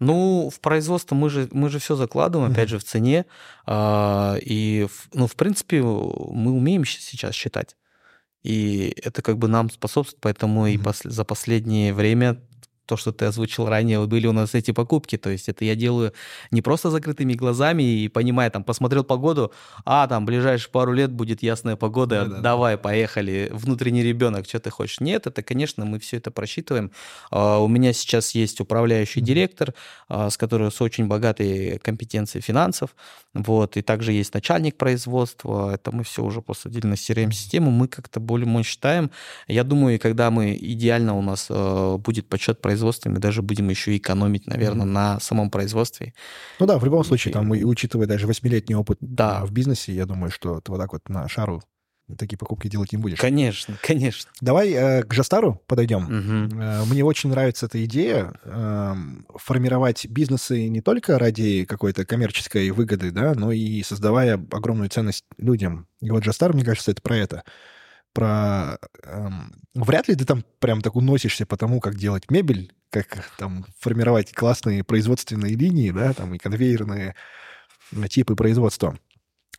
[0.00, 3.26] Ну, в производство мы же, мы же все закладываем, опять же, в цене.
[3.66, 7.76] Э, и, ну, в принципе, мы умеем сейчас считать.
[8.42, 10.74] И это как бы нам способствует, поэтому mm-hmm.
[10.74, 12.42] и пос- за последнее время
[12.86, 15.16] то, что ты озвучил ранее, были у нас эти покупки.
[15.16, 16.12] То есть это я делаю
[16.50, 19.52] не просто закрытыми глазами и понимая, там, посмотрел погоду,
[19.84, 22.82] а, там, ближайшие пару лет будет ясная погода, да, давай, да.
[22.82, 25.00] поехали, внутренний ребенок, что ты хочешь.
[25.00, 26.90] Нет, это, конечно, мы все это просчитываем.
[27.30, 29.24] Uh, у меня сейчас есть управляющий mm-hmm.
[29.24, 29.74] директор,
[30.08, 32.94] uh, с которым с очень богатой компетенцией финансов,
[33.32, 38.20] вот, и также есть начальник производства, это мы все уже посадили на CRM-систему, мы как-то
[38.20, 39.10] более-менее считаем.
[39.48, 43.68] Я думаю, когда мы идеально у нас uh, будет подсчет производства, производстве, мы даже будем
[43.68, 44.90] еще экономить, наверное, mm-hmm.
[44.90, 46.12] на самом производстве.
[46.58, 49.44] Ну да, в любом случае, там, учитывая даже восьмилетний опыт да.
[49.44, 51.62] в бизнесе, я думаю, что ты вот так вот на шару
[52.18, 53.18] такие покупки делать не будешь.
[53.18, 54.30] Конечно, конечно.
[54.40, 56.04] Давай э, к Жастару подойдем.
[56.04, 56.60] Угу.
[56.60, 58.94] Э, мне очень нравится эта идея э,
[59.36, 65.86] формировать бизнесы не только ради какой-то коммерческой выгоды, да, но и создавая огромную ценность людям.
[66.02, 67.44] И вот Жастар, мне кажется, это про это
[68.14, 68.78] про...
[69.02, 73.66] Эм, вряд ли ты там прям так уносишься по тому, как делать мебель, как там
[73.78, 77.14] формировать классные производственные линии, да, там и конвейерные
[78.08, 78.96] типы производства.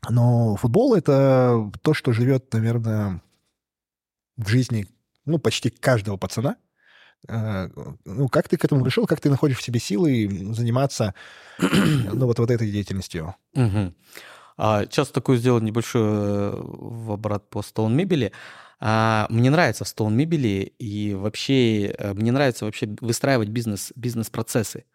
[0.09, 3.21] Но футбол— это то, что живет, наверное,
[4.37, 4.87] в жизни,
[5.25, 6.57] ну, почти каждого пацана.
[7.27, 7.69] Э,
[8.05, 9.07] ну, как ты к этому пришел?
[9.07, 11.13] Как ты находишь в себе силы заниматься,
[11.59, 13.35] ну, вот, вот этой деятельностью?
[13.53, 13.93] Угу.
[14.57, 18.31] А, сейчас такую сделать небольшую э, в обрат по Stone мебели.
[18.79, 24.85] А, мне нравится в Stone мебели и вообще э, мне нравится вообще выстраивать бизнес, бизнес-процессы.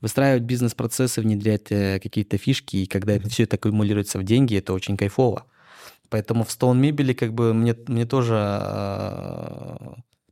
[0.00, 4.72] Выстраивать бизнес-процессы, внедрять э, какие-то фишки, и когда это все это аккумулируется в деньги, это
[4.72, 5.46] очень кайфово.
[6.10, 8.36] Поэтому в Stone мебели как бы мне, мне тоже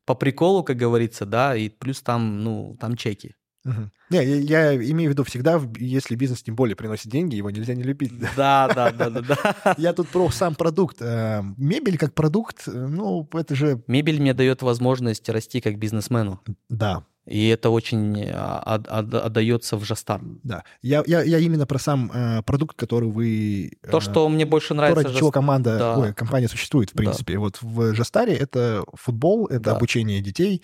[0.04, 3.34] по приколу, как говорится, да, и плюс там, ну, там чеки.
[3.64, 3.90] Угу.
[4.10, 7.74] Не, я, я имею в виду всегда, если бизнес тем более приносит деньги, его нельзя
[7.74, 8.12] не любить.
[8.36, 9.74] Да, да, да, да, да.
[9.78, 11.00] Я тут про сам продукт.
[11.00, 13.82] Э, мебель как продукт, э, ну, это же...
[13.86, 16.40] Мебель мне дает возможность расти как бизнесмену.
[16.68, 17.04] Да.
[17.24, 20.20] И это очень а, отдается в Жастар.
[20.42, 20.64] Да.
[20.82, 23.78] Я, я, я именно про сам э, продукт, который вы...
[23.88, 25.02] То, э, что мне больше нравится...
[25.02, 25.98] То, ради чего команда, да.
[25.98, 27.34] ой, компания существует, в принципе.
[27.34, 27.40] Да.
[27.40, 29.76] Вот в Жастаре это футбол, это да.
[29.76, 30.62] обучение детей.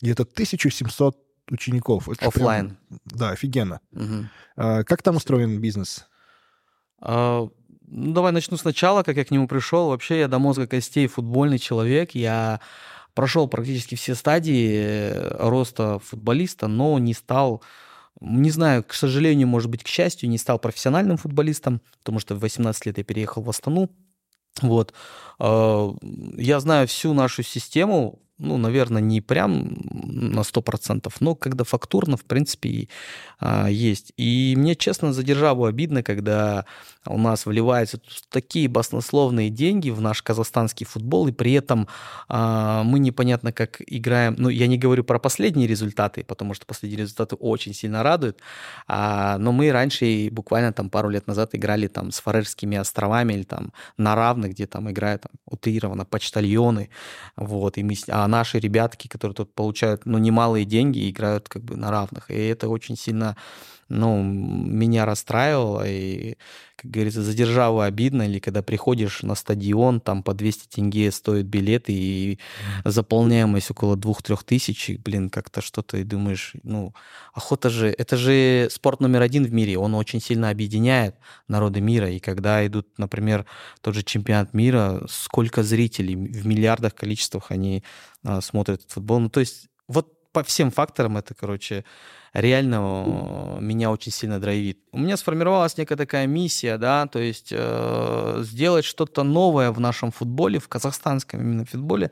[0.00, 1.18] И это 1700
[1.50, 2.08] учеников.
[2.08, 2.76] Оффлайн.
[3.04, 3.80] да, офигенно.
[3.92, 4.28] Угу.
[4.56, 6.06] А, как там устроен бизнес?
[7.00, 7.48] А,
[7.86, 9.88] ну, давай начну сначала, как я к нему пришел.
[9.88, 12.12] Вообще я до мозга костей футбольный человек.
[12.12, 12.60] Я
[13.14, 17.62] прошел практически все стадии э, роста футболиста, но не стал,
[18.20, 22.40] не знаю, к сожалению, может быть, к счастью, не стал профессиональным футболистом, потому что в
[22.40, 23.90] 18 лет я переехал в Астану.
[24.62, 24.94] Вот.
[25.38, 25.92] А,
[26.36, 32.24] я знаю всю нашу систему ну, наверное, не прям на 100%, но когда фактурно, в
[32.24, 32.88] принципе,
[33.38, 34.12] а, есть.
[34.16, 36.64] И мне, честно, за державу обидно, когда
[37.06, 38.00] у нас вливаются
[38.30, 41.88] такие баснословные деньги в наш казахстанский футбол, и при этом
[42.28, 44.34] а, мы непонятно как играем.
[44.38, 48.40] Ну, я не говорю про последние результаты, потому что последние результаты очень сильно радуют,
[48.86, 53.42] а, но мы раньше, буквально там пару лет назад, играли там с Фарерскими островами или
[53.42, 56.90] там на равных, где там играют там, утрированно почтальоны,
[57.36, 61.76] вот, и мы, а наши ребятки, которые тут получают, ну, немалые деньги, играют как бы
[61.76, 62.30] на равных.
[62.30, 63.36] И это очень сильно,
[63.90, 65.86] ну, меня расстраивало.
[65.86, 66.36] И,
[66.76, 68.22] как говорится, за державу обидно.
[68.22, 72.38] Или когда приходишь на стадион, там по 200 тенге стоит билет, и
[72.84, 76.94] заполняемость около 2-3 тысяч, блин, как-то что-то, и думаешь, ну,
[77.34, 81.16] охота же, это же спорт номер один в мире, он очень сильно объединяет
[81.48, 82.08] народы мира.
[82.08, 83.44] И когда идут, например,
[83.80, 87.82] тот же чемпионат мира, сколько зрителей в миллиардах количествах они
[88.24, 89.18] а, смотрят футбол.
[89.18, 91.84] Ну, то есть вот по всем факторам это, короче,
[92.32, 94.78] реально меня очень сильно драйвит.
[94.92, 100.10] У меня сформировалась некая такая миссия, да, то есть э, сделать что-то новое в нашем
[100.10, 102.10] футболе, в казахстанском именно футболе,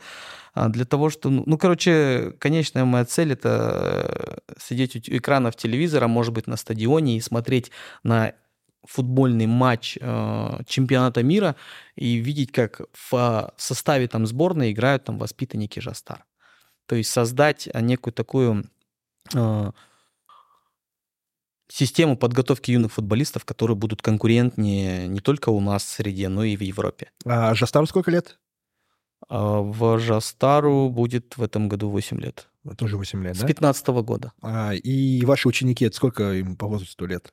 [0.54, 6.09] э, для того, что, ну, ну, короче, конечная моя цель это сидеть у экранов телевизора,
[6.09, 7.70] может быть, на стадионе и смотреть
[8.02, 8.33] на
[8.85, 11.57] футбольный матч э, чемпионата мира
[11.94, 16.24] и видеть, как в составе там сборной играют там воспитанники Жастар.
[16.87, 18.70] То есть создать некую такую
[19.35, 19.72] э,
[21.68, 26.57] систему подготовки юных футболистов, которые будут конкурентнее не только у нас в среде, но и
[26.57, 27.11] в Европе.
[27.24, 28.38] А Жастару сколько лет?
[29.28, 32.48] А в Жастару будет в этом году 8 лет.
[32.76, 33.46] Тоже 8 лет, С да?
[33.46, 34.33] 15 года.
[34.42, 37.33] А, и ваши ученики, это сколько им по возрасту лет?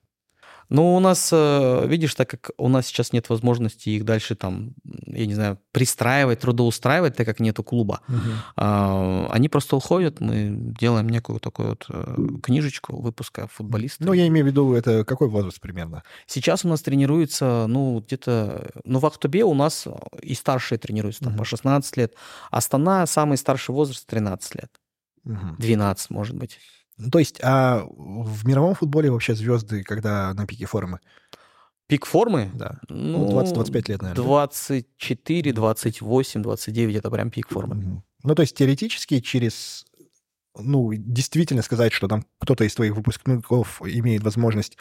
[0.70, 4.74] Ну, у нас, э, видишь, так как у нас сейчас нет возможности их дальше там,
[5.06, 9.32] я не знаю, пристраивать, трудоустраивать, так как нету клуба, угу.
[9.32, 14.06] они просто уходят, мы делаем некую такую вот э, книжечку выпуска футболиста.
[14.06, 16.04] Ну, я имею в виду, это какой возраст примерно?
[16.28, 19.88] Сейчас у нас тренируется, ну, где-то, ну, в Ахтубе у нас
[20.22, 21.40] и старшие тренируются, там, угу.
[21.40, 22.14] по 16 лет.
[22.52, 24.72] Астана самый старший возраст 13 лет.
[25.26, 25.56] Угу.
[25.60, 26.60] 12, может быть.
[26.98, 31.00] Ну, то есть, а в мировом футболе вообще звезды, когда на пике формы?
[31.88, 32.50] Пик формы?
[32.54, 32.80] Да.
[32.90, 34.16] Ну, 20-25 лет, наверное.
[34.16, 38.02] 24, 28, 29 это прям пик формы.
[38.24, 39.86] Ну, то есть теоретически через,
[40.58, 44.78] ну, действительно сказать, что там кто-то из твоих выпускников имеет возможность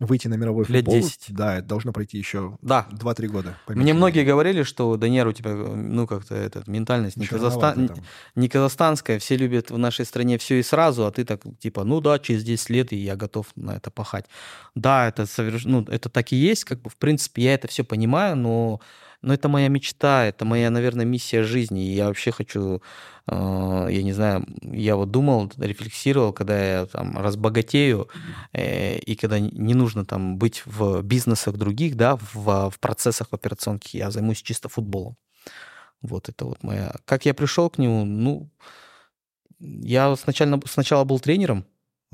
[0.00, 0.94] выйти на мировой Лет футбол.
[0.94, 1.26] 10.
[1.28, 2.88] Да, это должно пройти еще да.
[2.90, 3.56] 2-3 года.
[3.68, 7.90] Мне многие говорили, что Даниэр, у тебя, ну, как-то этот, ментальность не, Казахстан...
[8.34, 12.00] не казахстанская, все любят в нашей стране все и сразу, а ты так, типа, ну
[12.00, 14.24] да, через 10 лет, и я готов на это пахать.
[14.74, 15.64] Да, это, соверш...
[15.64, 18.80] ну, это так и есть, как бы, в принципе, я это все понимаю, но
[19.22, 21.86] но это моя мечта, это моя, наверное, миссия жизни.
[21.86, 22.82] И я вообще хочу,
[23.26, 28.08] э, я не знаю, я вот думал, рефлексировал, когда я там разбогатею,
[28.52, 33.96] э, и когда не нужно там быть в бизнесах других, да, в, в процессах операционки,
[33.96, 35.16] я займусь чисто футболом.
[36.02, 36.94] Вот это вот моя...
[37.04, 38.04] Как я пришел к нему?
[38.04, 38.48] Ну,
[39.58, 41.66] я сначала, сначала был тренером,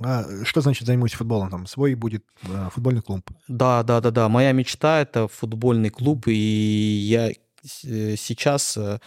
[0.02, 1.50] а что значит займусь футболом?
[1.50, 3.30] Там свой будет а, футбольный клуб?
[3.48, 4.28] Да, да, да, да.
[4.28, 8.98] Моя мечта это футбольный клуб, и я э, сейчас э,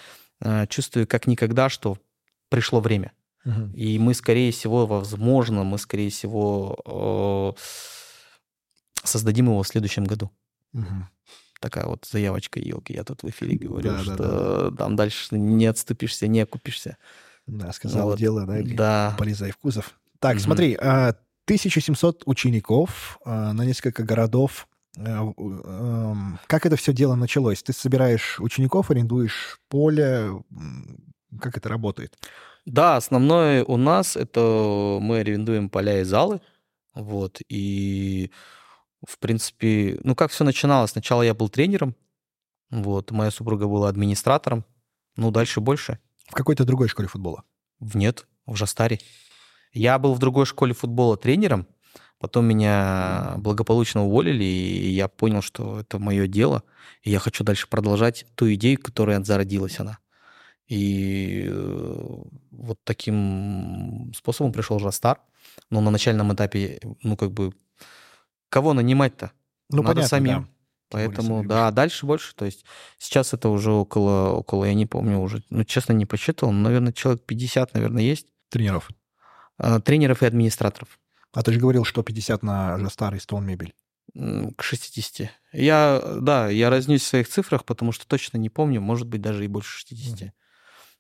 [0.42, 1.98] э, чувствую как никогда, что
[2.50, 3.12] пришло время.
[3.46, 3.76] Угу.
[3.76, 7.56] И мы, скорее всего, возможно, мы, скорее всего,
[9.04, 10.32] создадим его в следующем году.
[10.74, 11.08] Угу.
[11.62, 12.94] Такая вот заявочка елки.
[12.94, 14.76] Я тут в эфире говорю, да, что да, да.
[14.76, 16.98] там дальше не отступишься, не окупишься.
[17.46, 18.20] Да, сказал вот.
[18.20, 19.16] дело, да, или да.
[19.18, 19.94] полезай в кузов.
[20.20, 20.40] Так, mm-hmm.
[20.40, 24.68] смотри, 1700 а, учеников а, на несколько городов.
[24.98, 27.64] А, эм, как это все дело началось?
[27.64, 30.32] Ты собираешь учеников, арендуешь поле?
[31.40, 32.18] Как это работает?
[32.66, 36.42] Да, основное у нас это мы арендуем поля и залы.
[36.94, 38.32] Вот, и
[39.08, 40.92] в принципе, ну как все начиналось?
[40.92, 41.96] Сначала я был тренером,
[42.70, 44.66] вот, моя супруга была администратором,
[45.16, 46.00] ну дальше больше.
[46.28, 47.44] В какой-то другой школе футбола?
[47.80, 49.00] Нет, в Жастаре.
[49.72, 51.68] Я был в другой школе футбола тренером,
[52.18, 56.64] потом меня благополучно уволили, и я понял, что это мое дело,
[57.04, 60.00] и я хочу дальше продолжать ту идею, которая зародилась она.
[60.70, 65.20] И э, вот таким способом пришел Жастар.
[65.72, 67.54] Но на начальном этапе, ну, как бы,
[68.50, 69.32] кого нанимать-то?
[69.72, 70.44] Ну, Надо понятно, самим.
[70.44, 70.50] Да.
[70.92, 72.36] Поэтому, да, дальше больше.
[72.36, 72.66] То есть
[73.00, 76.94] сейчас это уже около, около, я не помню уже, ну, честно, не посчитал, но, наверное,
[76.94, 78.28] человек 50, наверное, есть.
[78.50, 78.90] Тренеров?
[79.60, 81.00] Э, тренеров и администраторов.
[81.34, 83.74] А ты же говорил, что 50 на старый стол мебель.
[84.16, 85.30] К 60.
[85.54, 89.46] Я, да, я разнюсь в своих цифрах, потому что точно не помню, может быть, даже
[89.46, 90.22] и больше 60.
[90.22, 90.32] Mm.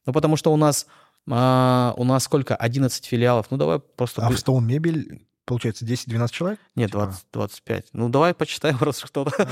[0.06, 0.86] Ну, потому что у нас
[1.32, 2.56] А, у нас сколько?
[2.56, 3.48] 11 филиалов.
[3.52, 4.26] Ну, давай просто...
[4.26, 6.60] А в Stone Мебель получается, 10-12 человек?
[6.76, 7.88] Нет, 20, 25.
[7.94, 9.32] Ну, давай почитаем раз что-то.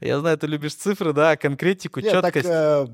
[0.00, 2.48] Я знаю, ты любишь цифры, да, конкретику, четкость.
[2.48, 2.86] Э,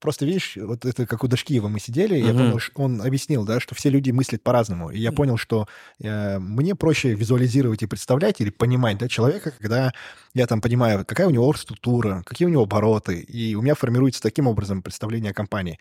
[0.00, 3.76] просто видишь, вот это как у Дашкиева мы сидели, я понял, он объяснил, да, что
[3.76, 4.90] все люди мыслят по-разному.
[4.90, 5.68] И я понял, что
[6.00, 9.92] э, мне проще визуализировать и представлять или понимать, да, человека, когда
[10.34, 14.20] я там понимаю, какая у него структура, какие у него обороты, и у меня формируется
[14.20, 15.78] таким образом представление о компании.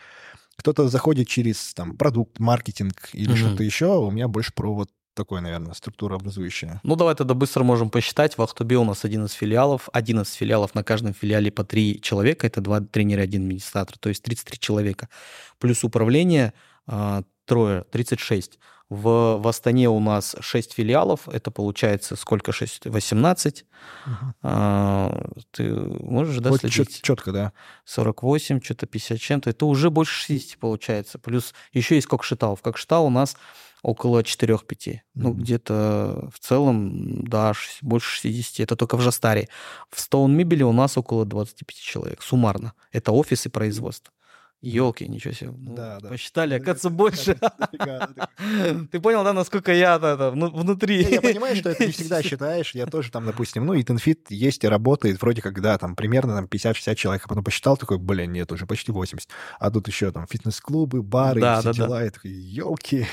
[0.57, 3.37] Кто-то заходит через там продукт, маркетинг или mm-hmm.
[3.37, 6.79] что-то еще, у меня больше про вот такое, наверное, структура образующая.
[6.83, 8.37] Ну, давай тогда быстро можем посчитать.
[8.37, 12.61] В Ахтубе у нас 11 филиалов, 11 филиалов, на каждом филиале по 3 человека, это
[12.61, 15.09] 2 тренера, 1 администратор, то есть 33 человека.
[15.57, 16.53] Плюс управление,
[16.85, 18.59] а, трое, 36.
[18.89, 22.53] В, в Астане у нас 6 филиалов, это получается сколько?
[22.53, 22.85] 6?
[22.85, 23.65] 18.
[24.05, 24.13] Угу.
[24.43, 27.01] А, ты можешь, да, вот следить?
[27.01, 27.53] четко, да.
[27.83, 29.49] 48, что-то 50 чем-то.
[29.49, 31.19] Это уже больше 60 получается.
[31.19, 32.55] Плюс еще есть Кокшетау.
[32.55, 33.35] В Кокшетау у нас
[33.81, 34.57] около 4-5.
[34.57, 34.99] Mm-hmm.
[35.15, 38.61] Ну, где-то в целом, да, больше 60.
[38.61, 39.49] Это только в Жастаре.
[39.89, 42.73] В Стоун Мебели у нас около 25 человек, суммарно.
[42.91, 44.13] Это офис и производство.
[44.61, 45.51] Елки, ничего себе.
[45.51, 46.09] Ну, да, да.
[46.09, 47.35] Посчитали, оказывается, больше.
[48.91, 51.03] Ты понял, да, насколько я внутри?
[51.03, 52.73] Я понимаю, что это не всегда считаешь.
[52.73, 56.35] Я тоже там, допустим, ну, и Тенфит есть и работает, вроде как, да, там примерно
[56.35, 57.25] там 50-60 человек.
[57.25, 59.29] А потом посчитал, такой, блин, нет, уже почти 80.
[59.59, 62.03] А тут еще там фитнес-клубы, бары, все дела.
[62.03, 63.05] И такой, елки.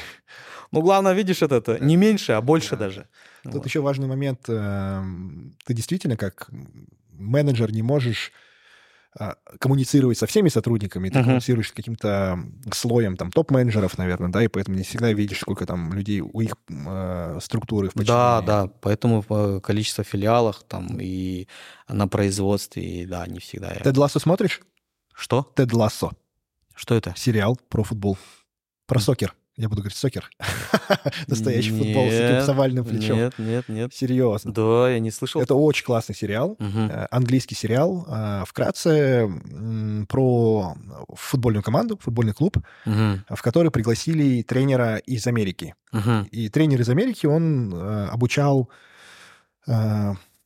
[0.72, 2.76] Ну, главное, видишь, это, не меньше, а больше да.
[2.76, 3.08] даже.
[3.42, 4.48] Тут еще важный момент.
[4.48, 6.48] Эм, ты действительно как
[7.12, 8.32] менеджер не можешь
[9.60, 11.22] коммуницировать со всеми сотрудниками, ты uh-huh.
[11.22, 12.38] коммуницируешь с каким-то
[12.72, 16.54] слоем там топ-менеджеров, наверное, да, и поэтому не всегда видишь, сколько там людей у их
[16.68, 18.08] э, структуры в подчинении.
[18.08, 21.46] Да, да, поэтому по количество филиалах там и
[21.88, 23.74] на производстве, и, да, не всегда.
[23.74, 24.62] Тед Лассо смотришь?
[25.14, 25.52] Что?
[25.54, 26.12] Тед Лассо.
[26.74, 27.14] Что это?
[27.16, 28.18] Сериал про футбол,
[28.86, 29.34] про сокер.
[29.56, 30.28] Я буду говорить сокер.
[31.28, 33.16] Настоящий нет, футбол с этим с овальным плечом.
[33.16, 33.94] Нет, нет, нет.
[33.94, 34.52] Серьезно.
[34.52, 35.40] Да, я не слышал.
[35.40, 36.56] Это очень классный сериал.
[36.58, 36.90] Угу.
[37.12, 38.04] Английский сериал.
[38.08, 39.30] Э, вкратце
[40.08, 40.74] про
[41.14, 43.20] футбольную команду, футбольный клуб, угу.
[43.28, 45.76] в который пригласили тренера из Америки.
[45.92, 46.28] Угу.
[46.32, 48.68] И тренер из Америки, он э, обучал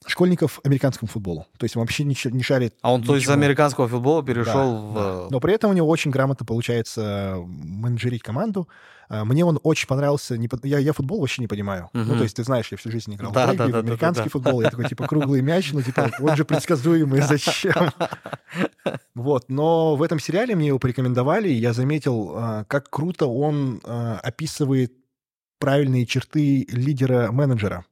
[0.07, 1.47] школьников американскому футболу.
[1.59, 2.75] То есть он вообще не, не шарит.
[2.83, 3.13] А он ничего.
[3.13, 4.95] то есть из американского футбола перешел да, в...
[4.95, 5.27] Да.
[5.31, 8.69] Но при этом у него очень грамотно получается менеджерить команду.
[9.09, 10.39] А, мне он очень понравился.
[10.63, 11.91] Я, я футбол вообще не понимаю.
[11.95, 12.03] Угу.
[12.05, 14.25] Ну, то есть ты знаешь, я всю жизнь играл да, в регби, да, в американский
[14.25, 14.61] да, да, футбол.
[14.61, 17.91] Я такой, типа, круглый мяч, ну, типа, он же предсказуемый, зачем?
[19.15, 19.49] Вот.
[19.49, 24.93] Но в этом сериале мне его порекомендовали, и я заметил, как круто он описывает
[25.59, 27.85] правильные черты лидера-менеджера.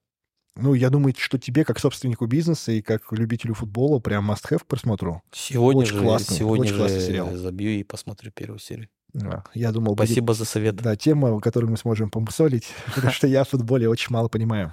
[0.56, 4.66] Ну, я думаю, что тебе, как собственнику бизнеса и как любителю футбола, прям must-have к
[4.66, 5.22] просмотру.
[5.32, 7.36] Сегодня очень же, классный, сегодня очень же классный сериал.
[7.36, 8.88] забью и посмотрю первую серию.
[9.12, 9.94] Да, я думал...
[9.94, 10.76] Спасибо будет, за совет.
[10.76, 14.72] Да, тема, которую мы сможем помусолить, потому что я в футболе очень мало понимаю.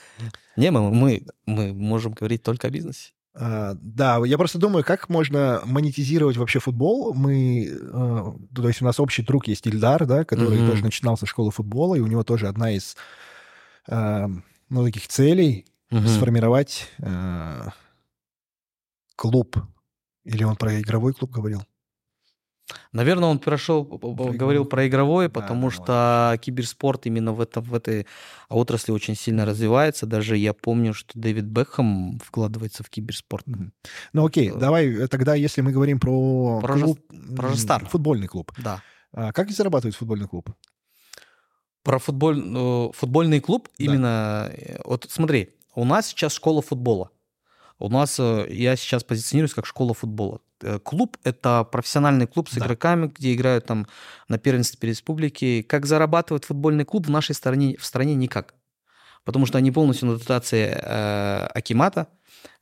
[0.56, 3.12] Не, мы, мы, мы можем говорить только о бизнесе.
[3.32, 7.14] Uh, да, я просто думаю, как можно монетизировать вообще футбол.
[7.14, 10.68] Мы, uh, то есть у нас общий друг есть Ильдар, да, который mm-hmm.
[10.68, 12.96] тоже начинал со школы футбола, и у него тоже одна из
[13.88, 16.06] uh, ну, таких целей угу.
[16.06, 17.68] сформировать э,
[19.16, 19.56] клуб.
[20.24, 21.62] Или он про игровой клуб говорил?
[22.92, 26.40] Наверное, он прошел, про говорил про игровой, потому да, что вот.
[26.40, 28.06] киберспорт именно в, этом, в этой
[28.48, 30.06] отрасли очень сильно развивается.
[30.06, 33.46] Даже я помню, что Дэвид Бекхэм вкладывается в киберспорт.
[33.46, 33.70] Mm-hmm.
[34.12, 37.00] Ну окей, э, давай э, тогда, если мы говорим про, про клуб,
[37.36, 37.50] про
[37.86, 38.52] футбольный клуб.
[38.58, 38.82] Да.
[39.12, 40.50] А как зарабатывает футбольный клуб?
[41.82, 43.84] Про футболь, э, футбольный клуб да.
[43.84, 44.50] именно...
[44.52, 47.10] Э, вот смотри, у нас сейчас школа футбола.
[47.78, 50.40] У нас, э, я сейчас позиционируюсь как школа футбола.
[50.82, 52.64] Клуб— это профессиональный клуб с да.
[52.64, 53.86] игроками, где играют там
[54.28, 55.62] на первенстве республики.
[55.62, 58.54] Как зарабатывает футбольный клуб в нашей стране, в стране никак.
[59.24, 62.08] Потому что они полностью на дотации э, Акимата.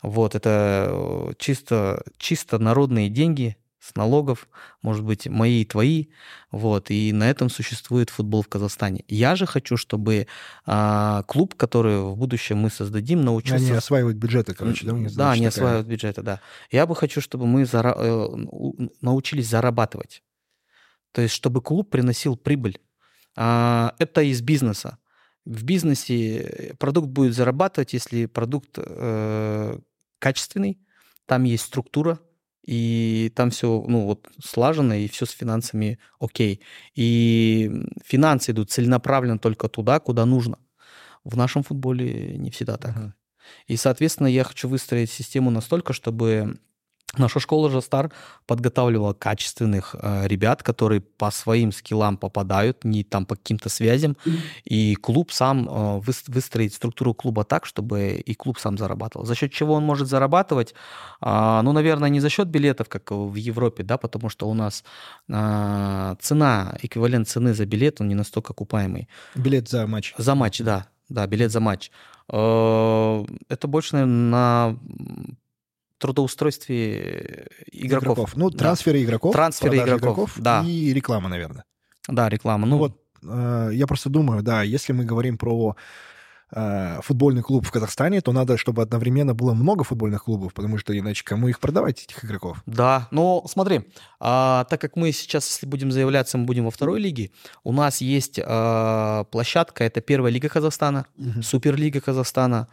[0.00, 3.57] Вот, это чисто, чисто народные деньги,
[3.88, 4.48] с налогов,
[4.83, 6.07] может быть, мои и твои,
[6.51, 9.05] вот, и на этом существует футбол в Казахстане.
[9.09, 10.27] Я же хочу, чтобы
[10.66, 13.64] а, клуб, который в будущем мы создадим, научился...
[13.64, 14.92] Они осваивают бюджеты, короче, да?
[14.92, 15.48] Да, они такая...
[15.48, 16.40] осваивают бюджеты, да.
[16.70, 17.94] Я бы хочу, чтобы мы зара...
[17.96, 18.29] Э,
[19.01, 20.22] научились зарабатывать.
[21.12, 22.81] То есть, чтобы клуб приносил прибыль.
[23.37, 24.98] А, это из бизнеса.
[25.44, 29.79] В бизнесе продукт будет зарабатывать, если продукт э,
[30.18, 30.79] качественный,
[31.24, 32.18] там есть структура,
[32.68, 36.61] и там все, ну, вот слажено, и все с финансами окей.
[36.95, 37.70] И
[38.05, 40.59] финансы идут целенаправленно только туда, куда нужно.
[41.24, 42.95] В нашем футболе не всегда так.
[42.95, 43.12] Uh-huh.
[43.68, 46.59] И, соответственно, я хочу выстроить систему настолько, чтобы
[47.16, 48.11] Наша школа Жастар
[48.46, 54.16] подготавливала качественных э, ребят, которые по своим скиллам попадают, не там по каким-то связям,
[54.64, 59.24] и клуб сам э, выстроит структуру клуба так, чтобы и клуб сам зарабатывал.
[59.24, 60.74] За счет чего он может зарабатывать?
[61.22, 64.84] Э, ну, наверное, не за счет билетов, как в Европе, да, потому что у нас
[65.28, 69.09] э, цена, эквивалент цены за билет, он не настолько окупаемый.
[69.34, 70.14] Билет за матч.
[70.18, 71.90] За матч, да, да, билет за матч.
[72.30, 74.78] Э, это больше, наверное, на
[75.99, 78.18] трудоустройстве игроков.
[78.18, 78.36] игроков.
[78.36, 79.05] Ну, трансферы да.
[79.05, 79.32] игроков.
[79.32, 80.64] Трансферы игроков, игроков, да.
[80.66, 81.64] И реклама, наверное.
[82.09, 82.66] Да, реклама.
[82.66, 85.76] Ну, вот э, я просто думаю, да, если мы говорим про
[86.53, 90.99] э, футбольный клуб в Казахстане, то надо, чтобы одновременно было много футбольных клубов, потому что
[90.99, 92.62] иначе кому их продавать, этих игроков?
[92.66, 93.82] Да, ну смотри,
[94.20, 97.30] а, так как мы сейчас, если будем заявляться, мы будем во второй лиге,
[97.64, 101.42] у нас есть а, площадка, это первая лига Казахстана, угу.
[101.42, 102.68] суперлига Казахстана,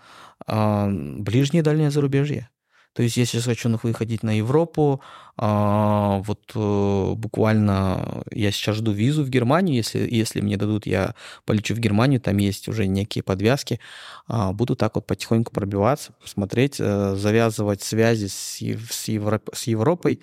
[0.47, 2.49] а, ближнее и дальнее зарубежье.
[2.95, 5.01] То есть я сейчас хочу выходить на Европу,
[5.35, 11.13] а, вот э, буквально я сейчас жду визу в Германию, если, если мне дадут, я
[11.43, 13.81] полечу в Германию, там есть уже некие подвязки,
[14.27, 20.21] а, буду так вот потихоньку пробиваться, смотреть, э, завязывать связи с, с, Европ, с Европой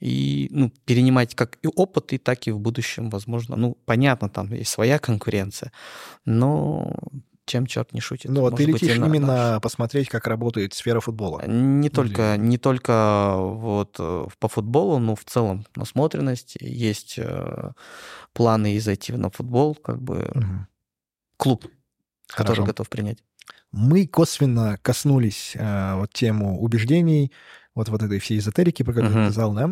[0.00, 3.56] и ну, перенимать как и опыт, и так и в будущем, возможно.
[3.56, 5.72] Ну, понятно, там есть своя конкуренция,
[6.24, 6.96] но
[7.46, 8.30] чем черт не шутит.
[8.30, 9.62] Ну, вот ты летишь быть, именно наш...
[9.62, 11.46] посмотреть, как работает сфера футбола.
[11.46, 16.56] Не только, не только вот э, по футболу, но в целом насмотренность.
[16.60, 17.72] Есть э,
[18.32, 20.66] планы и зайти на футбол, как бы угу.
[21.36, 21.66] клуб,
[22.28, 22.52] Хорошо.
[22.52, 23.18] который готов принять.
[23.72, 27.32] Мы косвенно коснулись э, вот тему убеждений,
[27.74, 29.26] вот, вот этой всей эзотерики, про которую uh-huh.
[29.26, 29.70] ты сказал, да?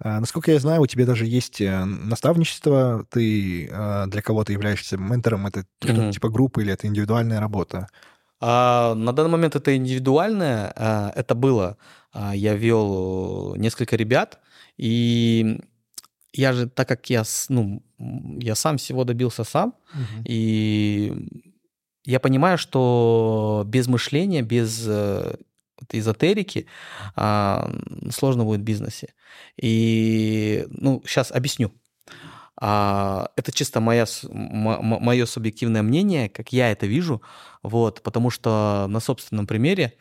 [0.00, 4.96] А, насколько я знаю, у тебя даже есть э, наставничество, ты а, для кого-то являешься
[4.96, 6.12] ментором, это uh-huh.
[6.12, 7.88] типа группы или это индивидуальная работа?
[8.40, 11.78] А, на данный момент это индивидуальное, а, это было.
[12.12, 14.40] А, я вел несколько ребят,
[14.76, 15.60] и
[16.32, 20.22] я же, так как я, ну, я сам всего добился сам, uh-huh.
[20.24, 21.52] и
[22.04, 24.88] я понимаю, что без мышления, без
[25.92, 26.66] э, эзотерики,
[27.16, 27.70] а,
[28.10, 29.14] сложно будет в бизнесе.
[29.60, 31.72] И, ну, сейчас объясню.
[32.56, 37.20] А, это чисто моя, мое субъективное мнение, как я это вижу,
[37.62, 39.94] вот, потому что на собственном примере,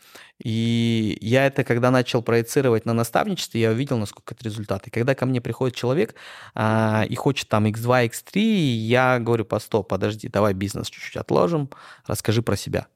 [0.44, 4.88] и я это, когда начал проецировать на наставничестве, я увидел, насколько это результат.
[4.88, 6.16] И когда ко мне приходит человек
[6.54, 11.70] а, и хочет там x2, x3, я говорю, по стоп, подожди, давай бизнес чуть-чуть отложим,
[12.06, 12.88] расскажи про себя.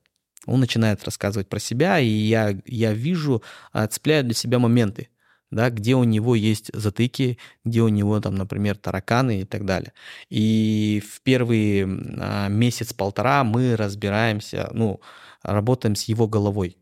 [0.47, 3.43] Он начинает рассказывать про себя, и я, я вижу,
[3.73, 5.09] а, цепляю для себя моменты,
[5.51, 9.93] да, где у него есть затыки, где у него там, например, тараканы и так далее.
[10.29, 15.01] И в первый а, месяц-полтора мы разбираемся, ну,
[15.43, 16.77] работаем с его головой.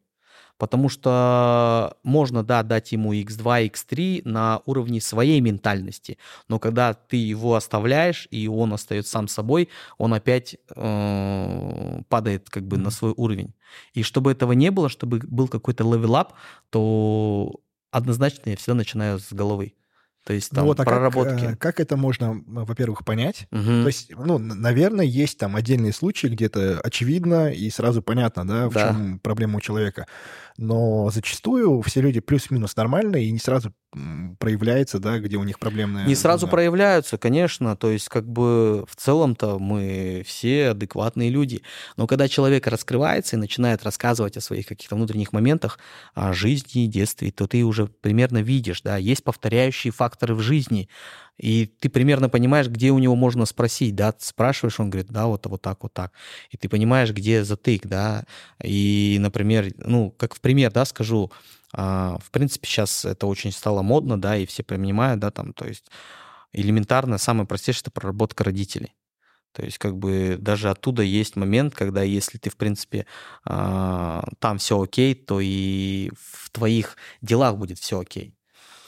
[0.57, 7.17] Потому что можно, да, дать ему x2, x3 на уровне своей ментальности, но когда ты
[7.17, 12.81] его оставляешь, и он остается сам собой, он опять э, падает как бы mm-hmm.
[12.81, 13.53] на свой уровень.
[13.93, 16.33] И чтобы этого не было, чтобы был какой-то level up,
[16.69, 17.59] то
[17.91, 19.73] однозначно я всегда начинаю с головы.
[20.25, 21.45] То есть ну там ну, вот, а проработки.
[21.45, 23.47] Как, как это можно, во-первых, понять?
[23.51, 23.61] Угу.
[23.61, 28.67] То есть, ну, наверное, есть там отдельные случаи, где то очевидно и сразу понятно, да,
[28.67, 28.87] в да.
[28.87, 30.07] чем проблема у человека.
[30.57, 33.71] Но зачастую все люди плюс-минус нормальные и не сразу
[34.39, 36.05] проявляется, да, где у них проблемные...
[36.05, 41.61] Не сразу проявляются, конечно, то есть как бы в целом-то мы все адекватные люди,
[41.97, 45.79] но когда человек раскрывается и начинает рассказывать о своих каких-то внутренних моментах,
[46.13, 50.89] о жизни, детстве, то ты уже примерно видишь, да, есть повторяющие факторы в жизни,
[51.37, 55.45] и ты примерно понимаешь, где у него можно спросить, да, спрашиваешь, он говорит, да, вот,
[55.47, 56.11] вот так, вот так.
[56.49, 58.23] И ты понимаешь, где затык, да.
[58.63, 61.31] И, например, ну, как в пример, да, скажу,
[61.73, 65.67] а, в принципе, сейчас это очень стало модно, да, и все понимают, да, там, то
[65.67, 65.85] есть
[66.53, 68.95] элементарно, самое простейшее, это проработка родителей.
[69.51, 73.05] То есть как бы даже оттуда есть момент, когда если ты, в принципе,
[73.45, 78.34] а, там все окей, то и в твоих делах будет все окей.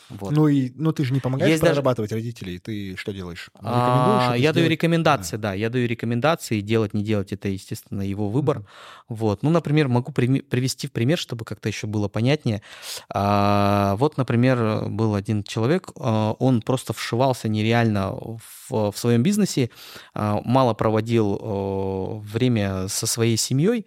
[0.09, 0.31] Вот.
[0.31, 2.21] Ну и ну ты же не помогаешь Есть прорабатывать даже...
[2.21, 3.49] родителей, ты что делаешь?
[3.59, 5.49] А, я даю рекомендации, да.
[5.49, 8.59] да, я даю рекомендации, делать, не делать, это, естественно, его выбор.
[8.59, 9.03] Mm-hmm.
[9.09, 10.41] Вот, ну, например, могу при...
[10.41, 12.61] привести в пример, чтобы как-то еще было понятнее.
[13.09, 19.69] А, вот, например, был один человек, а, он просто вшивался нереально в, в своем бизнесе,
[20.13, 23.85] а, мало проводил а, время со своей семьей,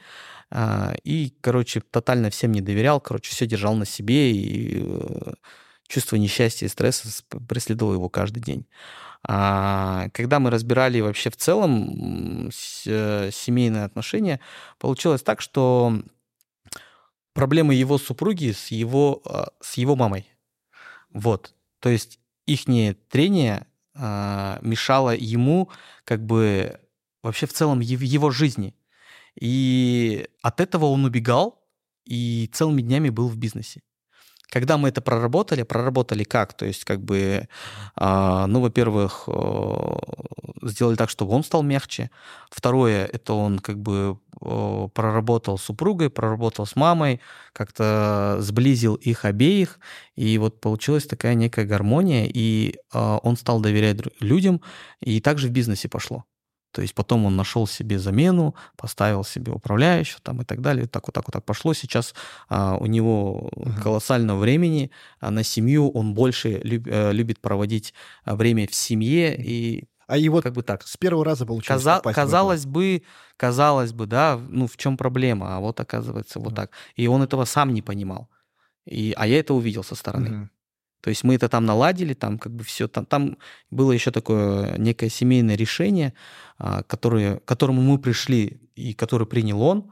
[1.05, 5.33] и, короче, тотально всем не доверял, короче, все держал на себе и э,
[5.91, 7.09] чувство несчастья и стресса
[7.49, 8.67] преследовало его каждый день.
[9.23, 12.51] А когда мы разбирали вообще в целом
[12.87, 14.41] э, семейные отношения,
[14.79, 16.01] получилось так, что
[17.35, 20.27] проблемы его супруги с его, а, с его мамой.
[21.11, 21.55] Вот.
[21.81, 22.65] То есть их
[23.09, 25.69] трение а, мешало ему
[26.05, 26.81] как бы
[27.23, 28.75] вообще в целом его жизни.
[29.39, 31.63] И от этого он убегал
[32.07, 33.83] и целыми днями был в бизнесе.
[34.51, 36.55] Когда мы это проработали, проработали как?
[36.55, 37.49] То есть, как бы,
[37.97, 39.97] э, ну, во-первых, э,
[40.63, 42.11] сделали так, чтобы он стал мягче.
[42.51, 47.21] Второе, это он как бы э, проработал с супругой, проработал с мамой,
[47.53, 49.79] как-то сблизил их обеих,
[50.17, 54.61] и вот получилась такая некая гармония, и э, он стал доверять людям,
[55.01, 56.25] и также в бизнесе пошло.
[56.73, 60.87] То есть потом он нашел себе замену, поставил себе управляющего там и так далее.
[60.87, 61.75] Так вот так вот так пошло.
[61.75, 62.15] Сейчас
[62.49, 63.83] а, у него uh-huh.
[63.83, 64.91] колоссально времени
[65.21, 65.91] а на семью.
[65.91, 67.93] Он больше люб, а, любит проводить
[68.25, 70.83] а, время в семье и а вот как бы так.
[70.83, 71.83] С первого раза получилось.
[71.85, 73.03] Каза- казалось бы,
[73.37, 75.57] казалось бы, да, ну в чем проблема?
[75.57, 76.45] А вот оказывается uh-huh.
[76.45, 76.71] вот так.
[76.97, 78.29] И он этого сам не понимал.
[78.87, 80.29] И, а я это увидел со стороны.
[80.29, 80.49] Uh-huh.
[81.01, 83.39] То есть мы это там наладили, там как бы все, там, там
[83.71, 86.13] было еще такое некое семейное решение,
[86.59, 89.91] а, которое, к которому мы пришли и которое принял он,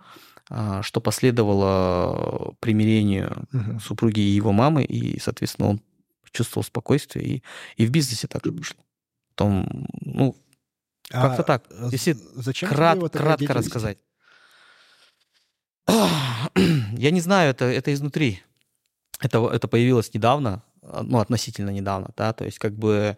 [0.50, 3.80] а, что последовало примирению угу.
[3.80, 5.80] супруги и его мамы, и, соответственно, он
[6.30, 7.42] чувствовал спокойствие, и,
[7.76, 8.80] и в бизнесе также пошло.
[9.30, 10.36] Потом, ну,
[11.08, 11.64] как-то а так.
[11.90, 13.98] Если зачем крат, кратко рассказать.
[16.56, 18.42] Я не знаю, это, это изнутри.
[19.20, 23.16] Это, это появилось недавно, а, ну, относительно недавно, да, то есть как бы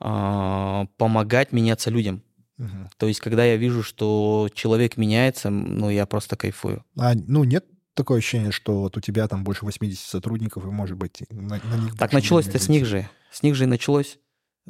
[0.00, 2.22] э, помогать меняться людям.
[2.58, 2.90] Угу.
[2.98, 6.84] То есть когда я вижу, что человек меняется, ну, я просто кайфую.
[6.98, 7.64] А, ну, нет
[7.94, 11.76] такое ощущение, что вот у тебя там больше 80 сотрудников, и, может быть, на, на
[11.76, 11.96] них...
[11.96, 13.08] Так началось-то с них же.
[13.30, 14.18] С них же и началось.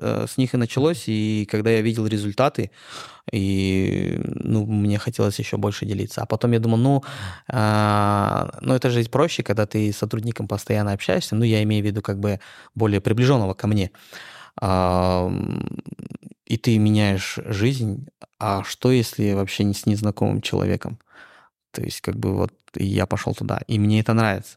[0.00, 2.70] Э, с них и началось, и когда я видел результаты,
[3.30, 6.22] и ну, мне хотелось еще больше делиться.
[6.22, 7.04] А потом я думал, ну,
[7.48, 11.86] а, ну это же проще, когда ты с сотрудником постоянно общаешься, ну, я имею в
[11.86, 12.40] виду как бы
[12.74, 13.90] более приближенного ко мне,
[14.60, 15.30] а,
[16.46, 18.06] и ты меняешь жизнь,
[18.38, 20.98] а что если вообще не с незнакомым человеком?
[21.72, 24.56] То есть как бы вот я пошел туда, и мне это нравится.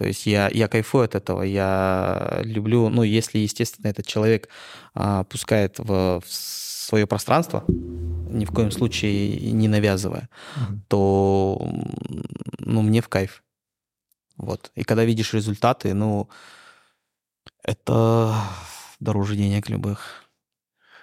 [0.00, 4.48] То есть я, я кайфую от этого, я люблю, ну, если, естественно, этот человек
[4.94, 10.78] а, пускает в, в свое пространство, ни в коем случае не навязывая, mm-hmm.
[10.88, 11.70] то,
[12.60, 13.42] ну, мне в кайф.
[14.38, 14.72] Вот.
[14.74, 16.30] И когда видишь результаты, ну,
[17.62, 18.34] это
[19.00, 20.29] дороже денег любых.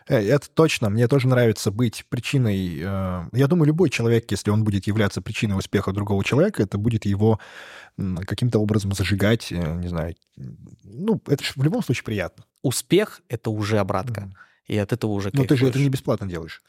[0.08, 0.90] Э, это точно.
[0.90, 2.80] Мне тоже нравится быть причиной...
[2.80, 7.06] Э, я думаю, любой человек, если он будет являться причиной успеха другого человека, это будет
[7.06, 7.40] его
[7.98, 10.16] каким-то образом зажигать, э, не знаю.
[10.84, 12.46] Ну, это же в любом случае приятно.
[12.62, 14.22] Успех— это уже обратка.
[14.22, 14.32] Mm.
[14.68, 16.62] И от этого уже Но ты же это не бесплатно делаешь.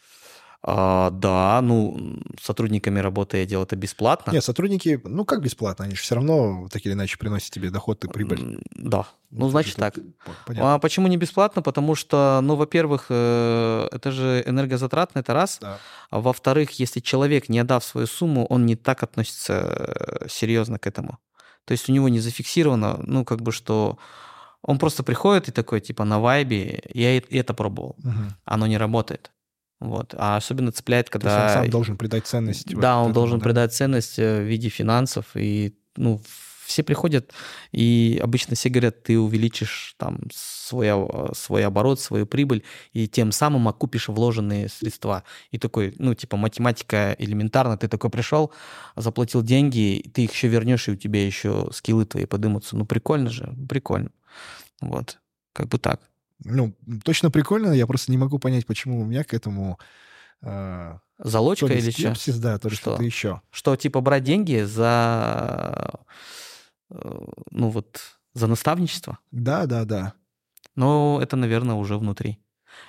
[0.61, 4.33] А, да, ну, сотрудниками работы я делаю это бесплатно.
[4.33, 5.85] Нет, сотрудники, ну как бесплатно?
[5.85, 8.59] Они же все равно так или иначе приносят тебе доход и прибыль.
[8.75, 9.95] Да, ну, значит так.
[10.47, 10.75] Понятно.
[10.75, 11.63] А почему не бесплатно?
[11.63, 15.59] Потому что, ну, во-первых, э, это же энергозатратно, это раз.
[15.61, 15.79] Да.
[16.11, 20.89] А во-вторых, если человек, не отдав свою сумму, он не так относится э, серьезно к
[20.89, 21.19] этому.
[21.67, 23.99] То есть у него не зафиксировано, ну, как бы, что
[24.63, 27.95] он просто приходит и такой, типа, на вайбе, я это пробовал.
[27.99, 28.35] Угу.
[28.45, 29.31] Оно не работает.
[29.81, 30.15] Вот.
[30.17, 31.29] А особенно цепляет, когда...
[31.29, 32.75] То есть он сам должен придать ценность.
[32.75, 33.45] Да, он должен да?
[33.45, 35.27] придать ценность э, в виде финансов.
[35.35, 36.21] И, ну,
[36.69, 37.33] все приходят,
[37.73, 40.91] и обычно все говорят, ты увеличишь там свой,
[41.35, 42.63] свой оборот, свою прибыль,
[42.93, 45.25] и тем самым окупишь вложенные средства.
[45.51, 48.53] И такой, ну, типа, математика элементарно, ты такой пришел,
[48.97, 52.77] заплатил деньги, ты их еще вернешь, и у тебя еще скиллы твои подымутся.
[52.77, 54.11] Ну, прикольно же, прикольно.
[54.83, 55.19] Вот,
[55.55, 56.03] как бы так
[56.45, 56.75] ну,
[57.05, 59.79] точно прикольно, я просто не могу понять, почему у меня к этому...
[60.43, 62.43] Э, Залочка или скепсис, что?
[62.43, 62.77] да, то что?
[62.79, 63.43] что-то еще.
[63.51, 66.01] Что, типа, брать деньги за...
[66.91, 68.01] Э, ну, вот,
[68.35, 69.19] за наставничество?
[69.31, 70.15] Да, да, да.
[70.77, 72.39] Но это, наверное, уже внутри.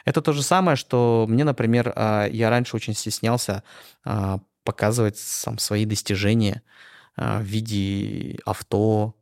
[0.05, 3.63] Это то же самое, что мне, например, а, я раньше очень стеснялся
[4.03, 6.61] а, показывать сам свои достижения
[7.15, 9.15] а, в виде авто,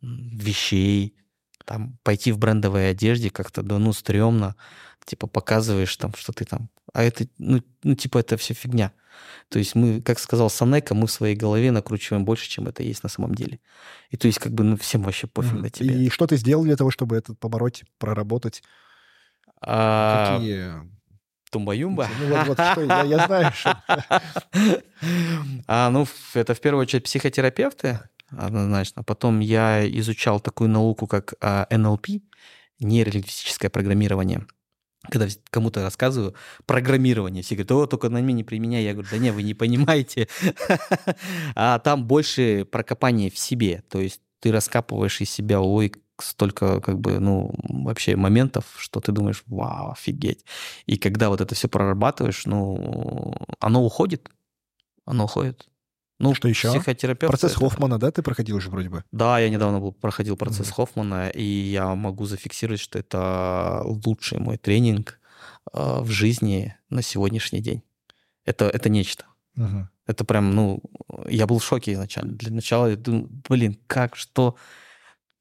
[0.00, 1.16] вещей,
[1.64, 4.56] там пойти в брендовой одежде как-то, да ну, стрёмно,
[5.04, 8.92] типа показываешь там, что ты там, а это, ну, ну типа это все фигня.
[9.48, 13.02] То есть мы, как сказал Санека, мы в своей голове накручиваем больше, чем это есть
[13.02, 13.60] на самом деле.
[14.10, 15.94] И то есть как бы ну всем вообще пофиг на тебя.
[15.94, 18.62] И что ты сделал для того, чтобы это побороть, проработать?
[19.60, 20.36] А...
[20.36, 20.72] Какие
[21.52, 22.08] Тумба-юмба.
[22.18, 23.82] Ну вот, вот что, я, я знаю, что...
[25.66, 28.00] А, ну, это в первую очередь психотерапевты,
[28.36, 29.02] однозначно.
[29.02, 32.08] Потом я изучал такую науку, как а, НЛП,
[32.80, 34.46] нейролингвистическое программирование.
[35.10, 38.84] Когда кому-то рассказываю программирование, все говорят, о, только на меня не применяй.
[38.84, 40.28] Я говорю, да не, вы не понимаете.
[41.54, 43.82] А там больше прокопание в себе.
[43.88, 49.12] То есть ты раскапываешь из себя, ой, столько, как бы, ну, вообще моментов, что ты
[49.12, 50.44] думаешь, вау, офигеть.
[50.86, 54.28] И когда вот это все прорабатываешь, ну, оно уходит,
[55.04, 55.68] оно уходит.
[56.18, 56.70] Ну, Что еще?
[56.70, 57.30] Психотерапевт.
[57.30, 59.04] Процесс это- Хоффмана, да, ты проходил уже вроде бы?
[59.12, 60.74] Да, я недавно был, проходил процесс Мгм.
[60.74, 65.18] Хоффмана, и я могу зафиксировать, что это лучший мой тренинг
[65.72, 67.82] э, в жизни на сегодняшний день.
[68.44, 69.24] Это, это нечто.
[69.56, 69.88] Мгм.
[70.06, 70.82] Это прям, ну,
[71.28, 72.32] я был в шоке изначально.
[72.34, 74.56] Для начала я думал, блин, как, что,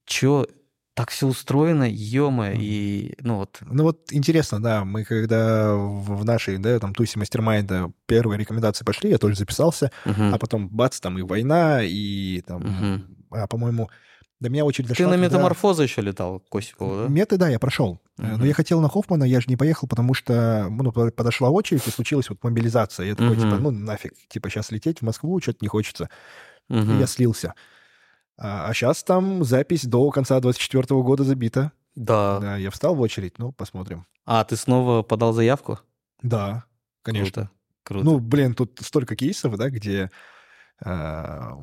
[0.05, 0.45] чё,
[0.93, 2.51] так все устроено, ё Мгм.
[2.59, 7.91] и, ну вот, Ну вот интересно, да, мы когда в нашей, да, там, тусе мастер-майнда
[8.07, 10.33] первые рекомендации пошли, я тоже записался, мгм.
[10.33, 13.17] а потом бац, там и война, и там, Мгм.
[13.31, 13.89] а, по-моему,
[14.41, 17.07] до меня очередь ты дошла, на когда- метаморфозы еще летал, Косикову, да?
[17.07, 18.01] Меты, да, я прошел.
[18.17, 21.49] Э, Но я хотел на Хоффмана, я же не поехал, потому что ну, по- подошла
[21.49, 23.05] очередь, и случилась вот мобилизация.
[23.07, 23.39] Я такой, Мгм.
[23.49, 26.09] типа, ну нафиг, типа сейчас лететь в Москву, что-то не хочется.
[26.69, 26.99] И Мгм.
[26.99, 27.53] я слился.
[28.43, 31.71] А, сейчас там запись до конца 24 года забита.
[31.95, 32.39] Да.
[32.39, 34.05] Да, я встал в очередь, ну, посмотрим.
[34.25, 35.79] А, ты снова подал заявку?
[36.23, 36.63] Да,
[37.03, 37.31] конечно.
[37.43, 37.49] Круто.
[37.83, 38.05] Круто.
[38.05, 40.09] Ну, блин, тут столько кейсов, да, где...
[40.83, 41.57] а,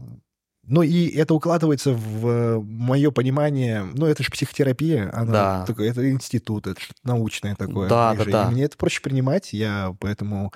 [0.65, 5.65] ну, и это укладывается в мое понимание, ну, это же психотерапия, она Да.
[5.67, 7.89] такой- это институт, это научное такое.
[7.89, 8.49] Да, да, да.
[8.49, 10.53] И мне это проще принимать, я поэтому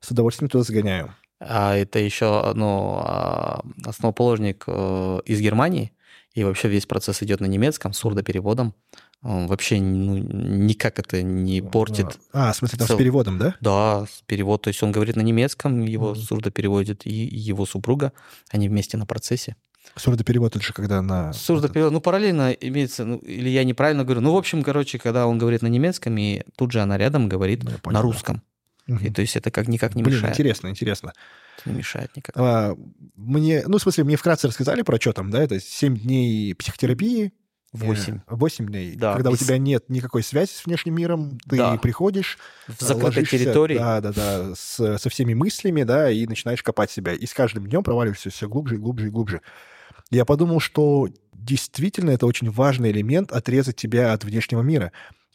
[0.00, 1.12] с удовольствием туда загоняю.
[1.48, 5.92] А это еще ну, а, основоположник э, из Германии,
[6.34, 8.74] и вообще весь процесс идет на немецком, с сурдопереводом.
[9.22, 12.18] Он вообще ну, никак это не портит.
[12.32, 13.54] А, в смысле, там Цел- с переводом, да?
[13.60, 16.16] Да, с перевод, то есть он говорит на немецком, его Мгм.
[16.16, 18.12] сурдопереводит и его супруга,
[18.50, 19.56] они вместе на процессе.
[19.96, 21.32] Сурдоперевод, это же когда на...
[21.32, 25.38] Сурдоперевод, ну, параллельно имеется, ну, или я неправильно говорю, ну, в общем, короче, когда он
[25.38, 28.42] говорит на немецком, и тут же она рядом говорит Ну, понял, на русском.
[28.86, 29.06] Мгм.
[29.06, 30.34] И то есть это как никак не Блин, мешает.
[30.34, 31.12] интересно, интересно.
[31.64, 32.36] Не мешает никак.
[32.36, 32.74] А,
[33.14, 37.32] мне, ну, в смысле, мне вкратце рассказали про что там, да, это 7 дней психотерапии.
[37.72, 38.20] Восемь.
[38.28, 38.96] 8 дней.
[38.96, 41.76] Да, Когда без- у тебя нет никакой связи с внешним миром, ты Да.
[41.78, 42.36] приходишь,
[42.68, 43.78] В закрытой территории.
[43.78, 47.14] Да, да, да, с- со всеми мыслями, да, и начинаешь копать себя.
[47.14, 49.40] И с каждым днем проваливаешься все глубже и глубже и глубже.
[50.10, 54.92] Я подумал, что действительно это очень важный элемент отрезать тебя от внешнего мира.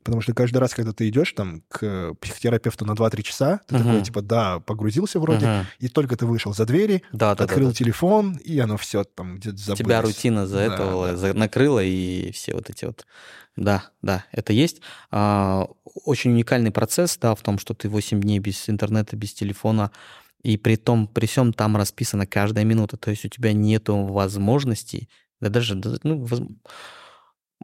[0.07, 3.83] Потому что каждый раз, когда ты идешь там к психотерапевту на 2-3 часа, ты Мгм.
[3.83, 5.65] такой, типа, да, погрузился вроде, Мгм.
[5.79, 7.75] и только ты вышел за двери, Да, да, открыл да, да.
[7.77, 9.77] телефон, и оно все там где-то забылось.
[9.79, 11.17] Тебя рутина за Да, этого да.
[11.17, 13.05] за- накрыла, и все вот эти вот...
[13.57, 14.79] Да, да, это есть.
[15.11, 15.67] А,
[16.05, 19.91] очень уникальный процесс, да, в том, что ты 8 дней без интернета, без телефона,
[20.41, 25.09] и при том, при всем там расписана каждая минута, то есть у тебя нету возможности,
[25.41, 26.43] да даже, да, ну, воз-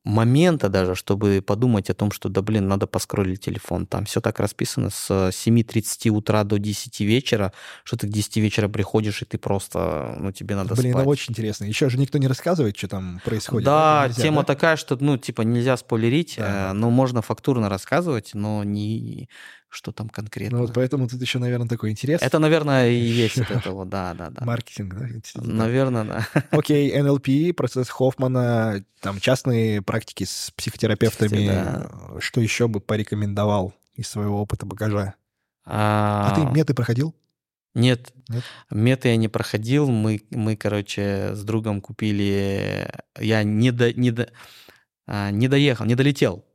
[0.04, 3.86] момента даже, чтобы подумать о том, что, да блин, надо поскролить телефон.
[3.86, 8.68] Там все так расписано с 7.30 утра до 10 вечера, что ты к 10 вечера
[8.68, 11.06] приходишь, и ты просто, ну, тебе надо Блин, спать.
[11.06, 11.66] ну очень интересно.
[11.66, 13.66] Еще же никто не рассказывает, что там происходит.
[13.66, 14.46] Да, Нельзя, тема да?
[14.48, 16.72] такая, что, ну, типа, нельзя спойлерить, Да.
[16.72, 19.30] э, но можно фактурно рассказывать, но не
[19.74, 20.60] что там конкретно.
[20.60, 22.22] Ну вот поэтому тут еще, наверное, такой интерес.
[22.22, 24.46] Это, наверное, и есть вот это вот, да, да, да.
[24.46, 25.08] Маркетинг, да?
[25.42, 26.28] Наверное, да.
[26.52, 31.48] Окей, НЛП, процесс Хоффмана, там частные практики с психотерапевтами.
[31.48, 31.90] Да.
[32.20, 35.16] Что еще бы порекомендовал из своего опыта багажа?
[35.66, 37.16] А, А, ты меты проходил?
[37.76, 38.44] Нет, Нет?
[38.70, 39.90] меты я не проходил.
[39.90, 42.88] Мы, мы, короче, с другом купили...
[43.20, 44.30] Я не, до, не, до,
[45.08, 46.46] а, не доехал, не долетел.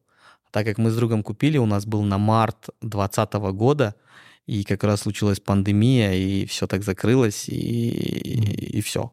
[0.51, 3.95] Так как мы с другом купили, у нас был на март 2020 года,
[4.47, 7.89] и как раз случилась пандемия, и все так закрылось, и,
[8.79, 9.13] и, все.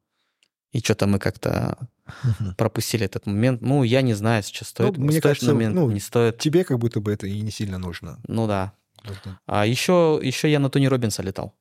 [0.72, 1.78] И что-то мы как-то
[2.58, 3.62] пропустили этот момент.
[3.62, 6.38] Ну, я не знаю, сейчас стоит, мне стоит кажется, момент, ну, не стоит.
[6.38, 8.20] Тебе как будто бы это и не сильно нужно.
[8.28, 8.74] Ну да.
[9.04, 11.54] Нужно- А еще, еще я на Тони Робинса летал.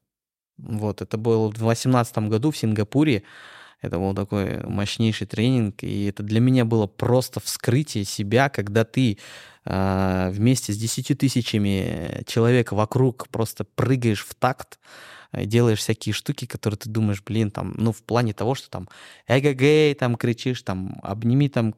[0.57, 3.25] Вот, это был в 2018 году в Сингапуре.
[3.85, 9.19] Это был такой мощнейший тренинг, и это для меня было просто вскрытие себя, когда ты
[9.65, 15.14] а, вместе с 10 тысячами человек вокруг просто прыгаешь в такт, э,
[15.45, 18.89] делаешь всякие штуки, которые ты думаешь, блин, там, ну, в плане того, что там
[19.29, 21.75] эгэгэй, там кричишь, там, обними там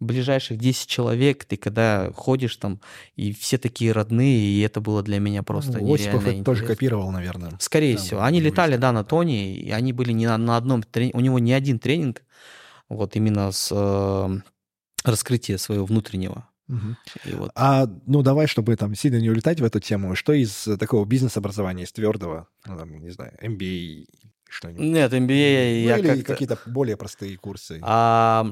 [0.00, 2.80] ближайших 10 человек, ты когда ходишь там,
[3.14, 7.10] и все такие родные, и это было для меня просто Ну, Осипов это тоже копировал,
[7.10, 7.52] наверное.
[7.60, 8.22] Скорее Там всего.
[8.22, 9.08] Они летали, да, на да.
[9.08, 12.22] Тони, и они были не на, на одном тренинге, у него не один тренинг,
[12.88, 14.40] вот именно с э,
[15.04, 16.48] раскрытия своего внутреннего.
[16.68, 16.96] Мгм.
[17.24, 17.50] И вот.
[17.54, 21.04] А, ну, давай, чтобы там сильно не улетать в эту тему, что из э, такого
[21.04, 24.06] бизнес-образования, из твердого, ну, там, не знаю, MBA,
[24.48, 24.82] что-нибудь?
[24.82, 26.24] Нет, MBA Ну, я или как-то...
[26.32, 27.78] какие-то более простые курсы.
[27.82, 28.46] А,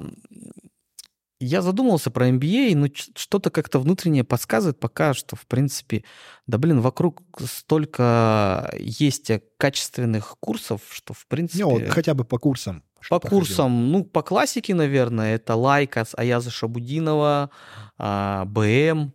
[1.41, 6.05] Я задумался про MBA, но что-то как-то внутреннее подсказывает пока, что, в принципе,
[6.47, 11.65] да блин, вокруг столько есть качественных курсов, что, в принципе...
[11.65, 12.85] Не, вот хотя бы по курсам.
[13.09, 13.99] По курсам, проходил?
[13.99, 17.51] ну, по классике, наверное, это Лайка, Аяза Шабудинова,
[17.99, 19.13] а, БМ,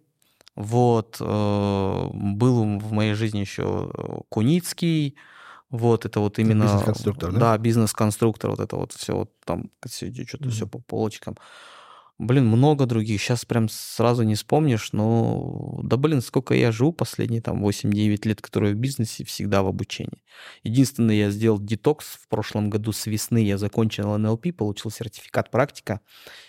[0.56, 3.92] вот, э, был в моей жизни еще
[4.30, 5.16] Куницкий,
[5.70, 6.64] вот, это вот именно...
[6.64, 7.40] Бизнес-конструктор, да?
[7.40, 10.50] Да, бизнес-конструктор, вот это вот все, вот там что-то mm-hmm.
[10.50, 11.38] все по полочкам.
[12.20, 13.22] Блин, много других.
[13.22, 18.42] Сейчас прям сразу не вспомнишь, но да блин, сколько я живу последние там 8-9 лет,
[18.42, 20.22] которые в бизнесе, всегда в обучении.
[20.64, 26.02] Единственное, я сделал детокс в прошлом году с весны, я закончил НЛП, получил сертификат практика,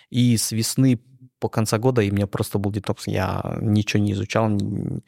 [0.09, 0.99] и с весны
[1.39, 3.07] по конца года и у меня просто был детокс.
[3.07, 5.01] Я ничего не изучал, не,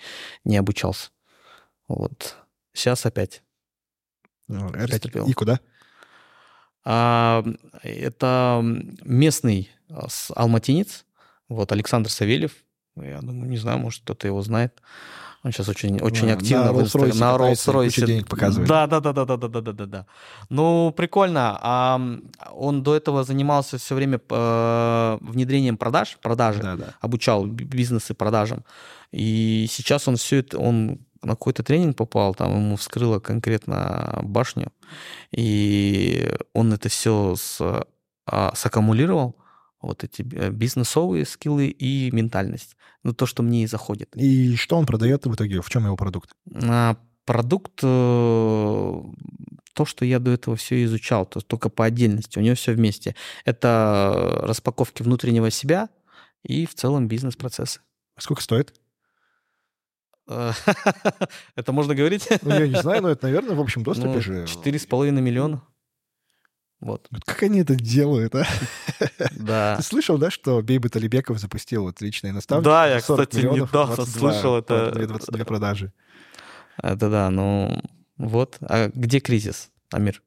[0.45, 1.09] не обучался.
[1.89, 2.37] Вот.
[2.71, 3.43] Сейчас опять.
[4.47, 5.59] Ну, опять и куда?
[6.85, 7.43] А,
[7.81, 8.61] это
[9.03, 11.05] местный а, алматинец,
[11.49, 12.51] вот Александр Савельев.
[12.95, 14.81] Я думаю, не знаю, может, кто-то его знает.
[15.43, 18.67] Он сейчас очень, очень а, активно на Rolls-Royce, на Rolls-Royce денег показывает.
[18.69, 20.05] Да, да, да, да, да, да, да, да, да.
[20.49, 21.59] Ну, прикольно.
[21.61, 22.01] А
[22.53, 26.93] он до этого занимался все время э, внедрением продаж, продажи, да, да.
[27.01, 28.63] обучал бизнесы продажам.
[29.11, 34.71] И сейчас он все это, он на какой-то тренинг попал, там ему вскрыло конкретно башню,
[35.31, 37.59] и он это все с,
[38.25, 39.35] а, саккумулировал,
[39.83, 42.77] вот эти э, бизнесовые скиллы и ментальность.
[43.03, 44.15] Ну, то, что мне и заходит.
[44.15, 45.61] И что он продает в итоге?
[45.61, 46.31] В чем его продукт?
[46.53, 46.95] А,
[47.25, 49.01] продукт, э,
[49.73, 53.15] то, что я до этого все изучал, то только по отдельности, у него все вместе.
[53.45, 55.89] Это распаковки внутреннего себя
[56.43, 57.81] и в целом бизнес-процессы.
[58.17, 58.73] Сколько стоит?
[61.55, 62.27] Это можно говорить?
[62.41, 64.47] Ну, я не знаю, но это, наверное, в общем доступе ну, же.
[64.47, 65.61] Четыре с половиной миллиона.
[66.79, 67.07] Вот.
[67.25, 68.45] Как они это делают, а?
[69.31, 69.77] Да.
[69.77, 72.65] Ты слышал, да, что Бейбет Алибеков запустил вот личные наставники?
[72.65, 74.91] Да, я, кстати, недавно слышал это.
[74.91, 75.93] 22 продажи.
[76.81, 77.81] Это да, ну
[78.17, 78.57] вот.
[78.61, 80.21] А где кризис, Амир?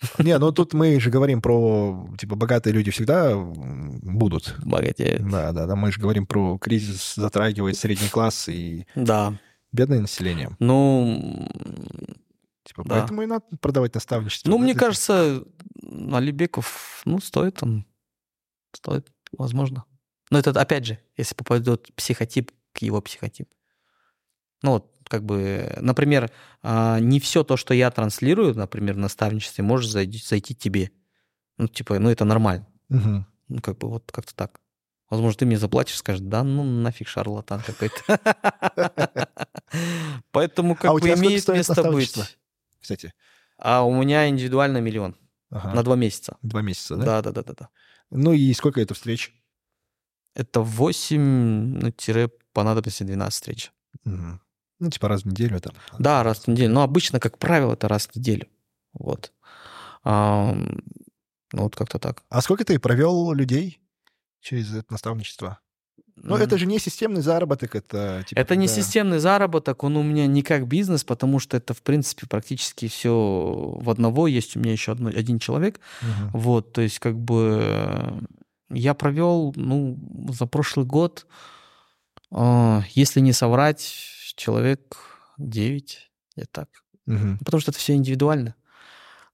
[0.18, 4.54] Не, ну тут мы же говорим про, типа, богатые люди всегда будут.
[4.64, 5.28] Богатеют.
[5.28, 9.34] Да, да, да, мы же говорим про кризис затрагивает средний класс и да.
[9.72, 10.50] бедное население.
[10.60, 11.48] Ну,
[12.64, 12.96] типа, да.
[13.00, 14.50] поэтому и надо продавать наставничество.
[14.50, 15.42] Ну, мне кажется,
[16.12, 17.84] Алибеков, ну, стоит он,
[18.72, 19.84] стоит, возможно.
[20.30, 23.50] Но это, опять же, если попадет психотип к его психотипу.
[24.62, 26.30] Ну, вот, как бы, например,
[26.62, 30.90] а, не все то, что я транслирую, например, в наставничестве, может зайти, зайти тебе.
[31.56, 32.66] Ну, типа, ну, это нормально.
[32.90, 33.26] Угу.
[33.48, 34.60] Ну, как бы, вот как-то так.
[35.10, 37.96] Возможно, ты мне заплатишь, скажешь, да ну нафиг шарлатан какой-то.
[40.32, 42.14] Поэтому как а бы имеет место быть.
[42.78, 43.14] Кстати.
[43.56, 45.16] А у меня индивидуально миллион.
[45.50, 46.36] На два месяца.
[46.42, 47.22] Два месяца, да?
[47.22, 47.68] Да, да, да, да.
[48.10, 49.32] Ну и сколько это встреч?
[50.34, 53.72] Это 8, ну, тире по надобности 12 встреч.
[54.04, 54.40] Угу.
[54.80, 55.74] Ну, типа раз в неделю там.
[55.98, 56.72] Да, раз в неделю.
[56.72, 58.46] Но обычно, как правило, это раз в неделю.
[58.92, 59.32] Вот.
[60.04, 60.54] А,
[61.52, 62.22] ну, вот как-то так.
[62.28, 63.80] А сколько ты провел людей
[64.40, 65.58] через это наставничество?
[66.22, 66.42] Ну, mm.
[66.42, 68.24] это же не системный заработок, это...
[68.26, 71.82] Типа, это не системный заработок, он у меня не как бизнес, потому что это, в
[71.82, 74.26] принципе, практически все в одного.
[74.26, 75.78] Есть у меня еще одно, один человек.
[76.02, 76.30] Uh-huh.
[76.32, 78.20] Вот, то есть, как бы,
[78.70, 79.96] я провел, ну,
[80.32, 81.26] за прошлый год,
[82.32, 84.96] э, если не соврать, человек
[85.36, 86.68] 9, я так.
[87.06, 87.38] Угу.
[87.44, 88.54] Потому что это все индивидуально.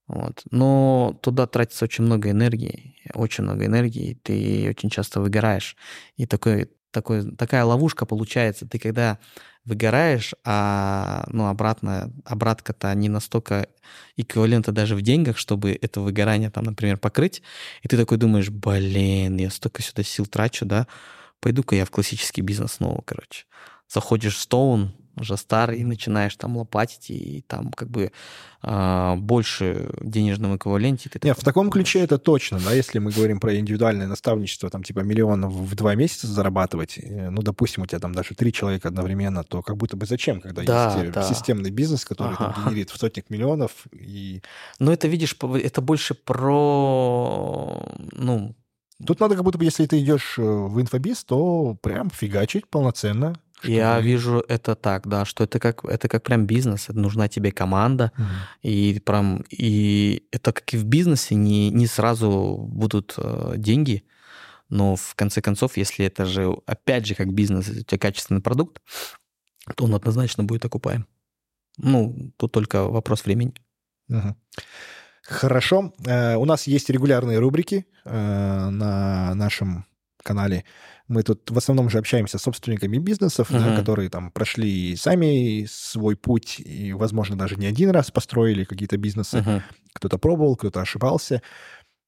[0.07, 0.43] Вот.
[0.51, 5.75] Но туда тратится очень много энергии, очень много энергии, и ты очень часто выгораешь.
[6.15, 8.67] И такой, такой, такая ловушка получается.
[8.67, 9.17] Ты когда
[9.65, 13.67] выгораешь, а ну, обратно, обратка-то не настолько
[14.15, 17.41] эквивалента даже в деньгах, чтобы это выгорание там, например, покрыть.
[17.81, 20.87] И ты такой думаешь, блин, я столько сюда сил трачу, да,
[21.39, 23.45] пойду-ка я в классический бизнес снова, короче
[23.87, 28.11] заходишь в Stone, уже старый, и начинаешь там лопатить, и там как бы
[28.63, 31.09] э, больше денежного эквиваленте.
[31.09, 34.83] Ты Нет, в таком ключе это точно, да, если мы говорим про индивидуальное наставничество, там
[34.83, 38.89] типа миллион в два месяца зарабатывать, э, ну, допустим, у тебя там даже три человека
[38.89, 41.23] одновременно, то как будто бы зачем, когда да, есть да.
[41.23, 42.53] системный бизнес, который ага.
[42.53, 44.41] там генерит в сотнях миллионов и...
[44.79, 48.55] Ну, это, видишь, это больше про, ну,
[49.05, 53.37] Тут надо как будто бы, если ты идешь э, в инфобиз, то прям фигачить полноценно,
[53.67, 57.51] я вижу это так, да, что это как это как прям бизнес, это нужна тебе
[57.51, 58.27] команда, угу.
[58.61, 64.03] и прям и это как и в бизнесе не не сразу будут э, деньги,
[64.69, 68.81] но в конце концов, если это же опять же как бизнес, у тебя качественный продукт,
[69.75, 71.07] то он однозначно будет окупаем.
[71.77, 73.53] Ну, тут только вопрос времени.
[74.09, 74.35] Угу.
[75.23, 75.93] Хорошо.
[76.05, 79.85] Э, у нас есть регулярные рубрики э, на нашем
[80.25, 80.65] канале.
[81.07, 83.59] Мы тут в основном же общаемся с собственниками бизнесов, uh-huh.
[83.59, 88.97] да, которые там прошли сами свой путь и, возможно, даже не один раз построили какие-то
[88.97, 89.37] бизнесы.
[89.37, 89.61] Uh-huh.
[89.93, 91.41] Кто-то пробовал, кто-то ошибался.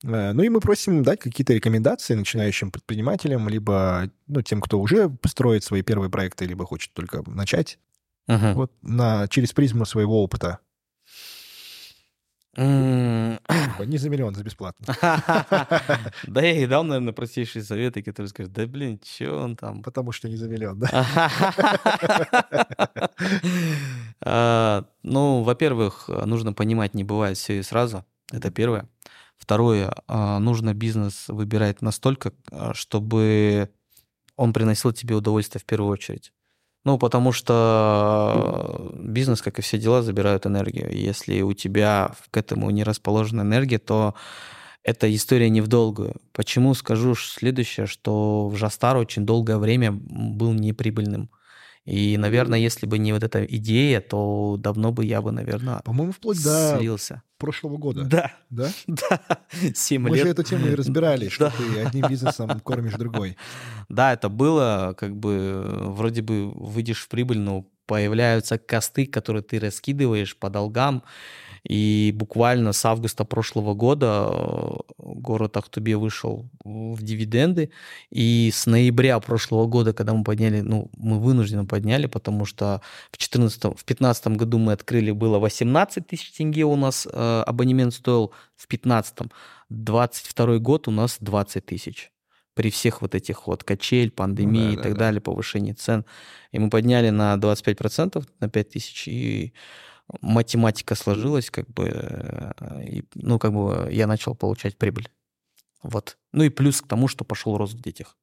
[0.03, 5.09] Э, ну и мы просим дать какие-то рекомендации начинающим предпринимателям, либо ну, тем, кто уже
[5.09, 7.79] построит свои первые проекты, либо хочет только начать.
[8.29, 8.53] Uh-huh.
[8.53, 10.59] Вот на, через призму своего опыта.
[12.57, 14.95] Не за миллион, за бесплатно.
[16.27, 19.83] Да я и дал, наверное, простейшие советы, которые скажут, да блин, что он там?
[19.83, 21.31] Потому что не за миллион, да?
[24.19, 28.03] А, ну, во-первых, нужно понимать, не бывает все и сразу.
[28.31, 28.89] Это первое.
[29.37, 33.69] Второе, а, нужно бизнес выбирать настолько, а, чтобы
[34.35, 36.33] он приносил тебе удовольствие в первую очередь.
[36.85, 40.89] Ну, потому что бизнес, как и все дела, забирают энергию.
[40.95, 44.15] Если у тебя к этому не расположена энергия, то
[44.83, 46.15] эта история не в долгую.
[46.31, 51.29] Почему скажу следующее, что в Жастар очень долгое время был неприбыльным.
[51.87, 56.11] И, наверное, если бы не вот эта идея, то давно бы я бы, наверное, По-моему,
[56.11, 57.21] вплоть до слился.
[57.37, 58.03] прошлого года.
[58.03, 58.33] Да.
[58.49, 58.69] Да?
[58.87, 59.21] Да.
[59.73, 60.25] Семь Мы лет.
[60.25, 63.37] же эту тему и разбирали, что ты одним бизнесом кормишь другой.
[63.87, 69.57] Да, это было, как бы, вроде бы выйдешь в прибыль, но появляются косты, которые ты
[69.57, 71.03] раскидываешь по долгам,
[71.67, 77.71] и буквально с августа прошлого года э, город Ахтубе вышел в дивиденды.
[78.09, 83.17] И с ноября прошлого года, когда мы подняли, ну, мы вынужденно подняли, потому что в
[83.17, 88.31] 14 в 15 году мы открыли, было 18 тысяч тенге у нас э, абонемент стоил,
[88.55, 89.27] в 15
[89.69, 92.11] 22 год у нас 20 тысяч
[92.53, 96.05] при всех вот этих вот качель, пандемии ну, да, и так да, далее, повышении цен.
[96.51, 99.53] И мы подняли на 25%, на 5 тысяч, и
[100.21, 105.09] математика сложилась, как бы, э, и, ну, как бы я начал получать прибыль.
[105.83, 106.17] Вот.
[106.33, 108.17] Ну и плюс к тому, что пошел рост в детях.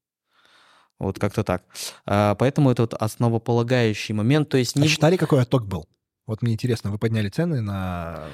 [0.98, 1.64] Вот как-то так.
[2.06, 4.48] А, поэтому это вот основополагающий момент.
[4.48, 4.86] То есть не...
[4.86, 5.88] А считали, какой отток был?
[6.26, 8.24] Вот мне интересно, вы подняли цены на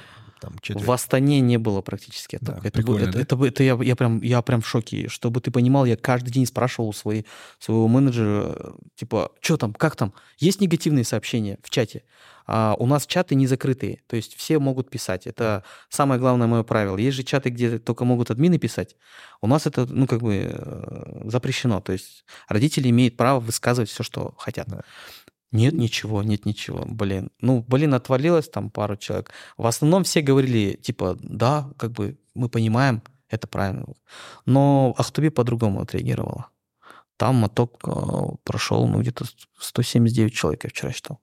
[0.41, 0.86] там, четверть.
[0.86, 2.61] В Астане не было практически оттока.
[2.61, 3.20] Да, это, было, это, да?
[3.20, 5.09] это, это, это я, я, прям, я прям в шоке.
[5.09, 7.26] Чтобы ты понимал, я каждый день спрашивал у своей,
[7.59, 10.12] своего менеджера, типа, что там, как там?
[10.38, 12.03] Есть негативные сообщения в чате?
[12.53, 15.28] А у нас чаты не закрытые, то есть все могут писать.
[15.28, 16.97] Это самое главное мое правило.
[16.97, 18.97] Есть же чаты, где только могут админы писать.
[19.41, 21.80] У нас это, ну, как бы э, запрещено.
[21.80, 24.66] То есть родители имеют право высказывать все, что хотят.
[24.66, 24.82] Да.
[25.53, 27.30] Нет ничего, нет ничего, блин.
[27.40, 29.32] Ну, блин, отвалилось там пару человек.
[29.57, 33.86] В основном все говорили, типа, да, как бы мы понимаем, это правильно.
[34.46, 36.51] Но Ахтуби по-другому отреагировала.
[37.16, 37.90] Там моток э,
[38.44, 39.24] прошел, ну, где-то
[39.59, 41.20] 179 человек я вчера считал.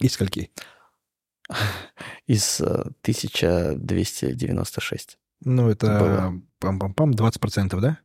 [0.00, 0.50] Из скольки?
[2.26, 5.10] Из 1296.
[5.10, 7.98] Э, ну, это пам-пам-пам, 20%, да?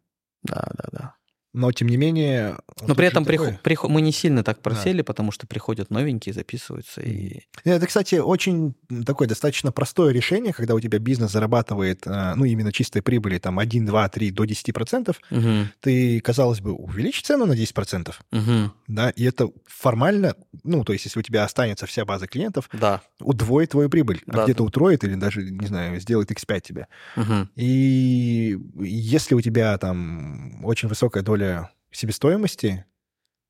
[0.44, 1.16] Да, да, да.
[1.54, 2.58] Но, тем не менее...
[2.82, 5.04] Но при этом приход, приход, мы не сильно так просели, да.
[5.04, 7.02] потому что приходят новенькие, записываются.
[7.02, 7.42] И...
[7.64, 8.76] Это, кстати, очень
[9.06, 13.58] такое достаточно простое решение, когда у тебя бизнес зарабатывает, э, ну, именно чистой прибыли, там,
[13.58, 15.68] 1, 2, 3 до 10%, угу.
[15.80, 18.72] ты, казалось бы, увеличь цену на 10%, угу.
[18.88, 23.02] да, и это формально, ну, то есть если у тебя останется вся база клиентов, да.
[23.20, 24.66] удвоит твою прибыль, а да, где-то да.
[24.66, 26.88] утроит или даже, не знаю, сделает x5 тебе.
[27.18, 27.50] Угу.
[27.56, 32.86] И если у тебя там очень высокая доля доля себестоимости,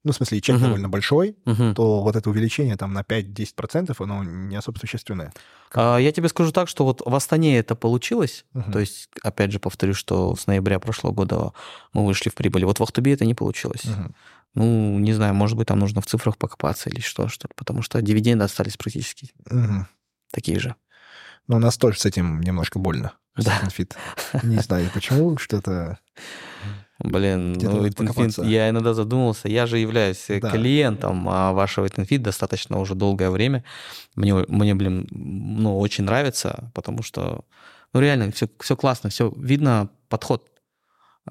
[0.06, 0.62] ну, в смысле, чек uh-huh.
[0.62, 1.74] довольно большой, uh-huh.
[1.74, 5.34] то вот это увеличение там на 5-10%, оно не особо существенное.
[5.74, 8.46] А, я тебе скажу так, что вот в Астане это получилось.
[8.54, 8.72] Uh-huh.
[8.72, 11.52] То есть, опять же, повторю, что с ноября прошлого года
[11.92, 12.64] мы вышли в прибыль.
[12.64, 13.84] Вот в Ахтубе это не получилось.
[13.84, 14.12] Uh-huh.
[14.56, 18.02] Ну, не знаю, может быть, там нужно в цифрах покопаться или что, что потому что
[18.02, 19.84] дивиденды остались практически uh-huh.
[20.32, 20.76] такие же.
[21.48, 23.14] Но у нас тоже с этим немножко больно.
[23.36, 23.62] Да.
[24.44, 26.00] Не знаю, почему, что-то...
[27.00, 30.52] Блин, ну, Witnfit, я иногда задумался, я же являюсь да.
[30.52, 33.64] клиентом а вашего Witnfit достаточно уже долгое время.
[34.16, 37.46] Мне, мне, блин, ну, очень нравится, потому что,
[37.94, 40.46] ну, реально, все, все классно, все видно подход.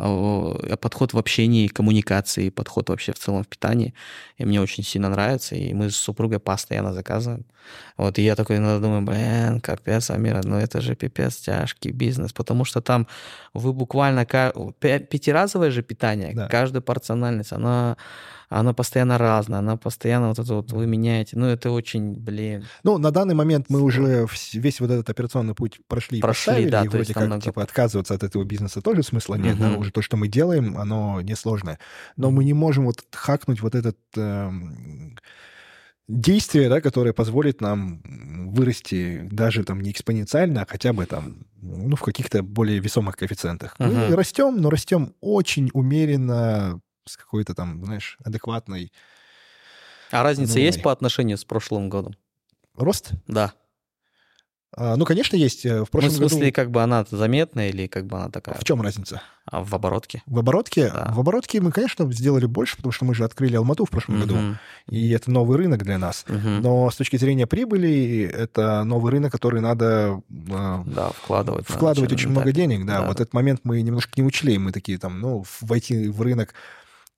[0.00, 3.94] Э, подход в общении, коммуникации, подход вообще в целом в питании.
[4.36, 7.44] И мне очень сильно нравится, и мы с супругой постоянно заказываем.
[7.96, 12.32] Вот, и я такой иногда думаю, блин, капец, Амира, ну это же пипец тяжкий бизнес,
[12.32, 13.06] потому что там
[13.54, 16.48] вы буквально пятиразовое же питание, да.
[16.48, 17.96] каждая порциональность, она
[18.48, 21.38] она постоянно разная, она постоянно вот это вот вы меняете.
[21.38, 22.66] Ну, это очень, блин.
[22.82, 26.88] Ну, на данный момент мы уже весь вот этот операционный путь прошли, прошли да, и
[26.88, 27.42] вроде как, много...
[27.42, 29.62] типа, отказываться от этого бизнеса тоже смысла нет, угу.
[29.62, 31.78] да, уже то, что мы делаем, оно несложное.
[32.16, 33.98] Но мы не можем вот хакнуть вот этот...
[34.16, 35.16] Эм
[36.08, 38.00] действие, да, которое позволит нам
[38.50, 43.74] вырасти даже там не экспоненциально, а хотя бы там ну, в каких-то более весомых коэффициентах.
[43.78, 44.14] Мы Мгм.
[44.14, 48.92] растем, но растем очень умеренно, с какой-то там, знаешь, адекватной
[50.10, 52.14] А разница Ну, есть по отношению с прошлым годом?
[52.76, 53.10] рост.
[53.26, 53.52] Да.
[54.76, 55.64] А, ну, конечно, есть.
[55.64, 56.52] Э, В Ну, прошлом в смысле, году...
[56.52, 59.22] как бы она заметная или как бы она такая В чем разница?
[59.46, 60.22] а, в оборотке?
[60.26, 60.90] В оборотке?
[60.92, 61.10] Да.
[61.14, 64.36] В оборотке мы, конечно, сделали больше, потому что мы же открыли Алмату в прошлом году,
[64.36, 64.58] Мгм.
[64.90, 66.24] и это новый рынок для нас.
[66.28, 66.60] Мгм.
[66.60, 71.66] Но с точки зрения прибыли, это новый рынок, который надо а, Да, вкладывать.
[71.66, 72.60] надо вкладывать через очень много этапе.
[72.62, 73.00] денег, да.
[73.00, 74.58] Да, Вот этот момент мы немножко не учли.
[74.58, 76.52] Мы такие там, ну, в- войти в рынок,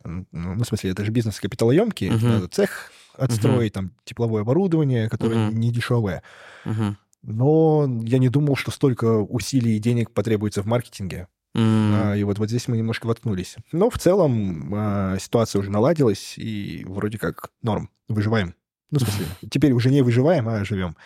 [0.05, 2.29] м, ну, в смысле, это же бизнес капиталоемкий, Мгм.
[2.29, 5.61] надо цех отстроить, там, тепловое оборудование, которое Мгм.
[5.61, 6.23] не дешевое.
[6.65, 6.97] Мгм.
[7.23, 11.29] Но я не думал, что столько усилий и денег потребуется в маркетинге.
[11.55, 13.57] А, И вот, вот здесь мы немножко воткнулись.
[13.73, 17.91] Но в целом а, ситуация уже наладилась, и вроде как норм.
[18.09, 18.55] Выживаем.
[18.91, 20.97] Ну, в смысле, теперь уже не выживаем, а живем.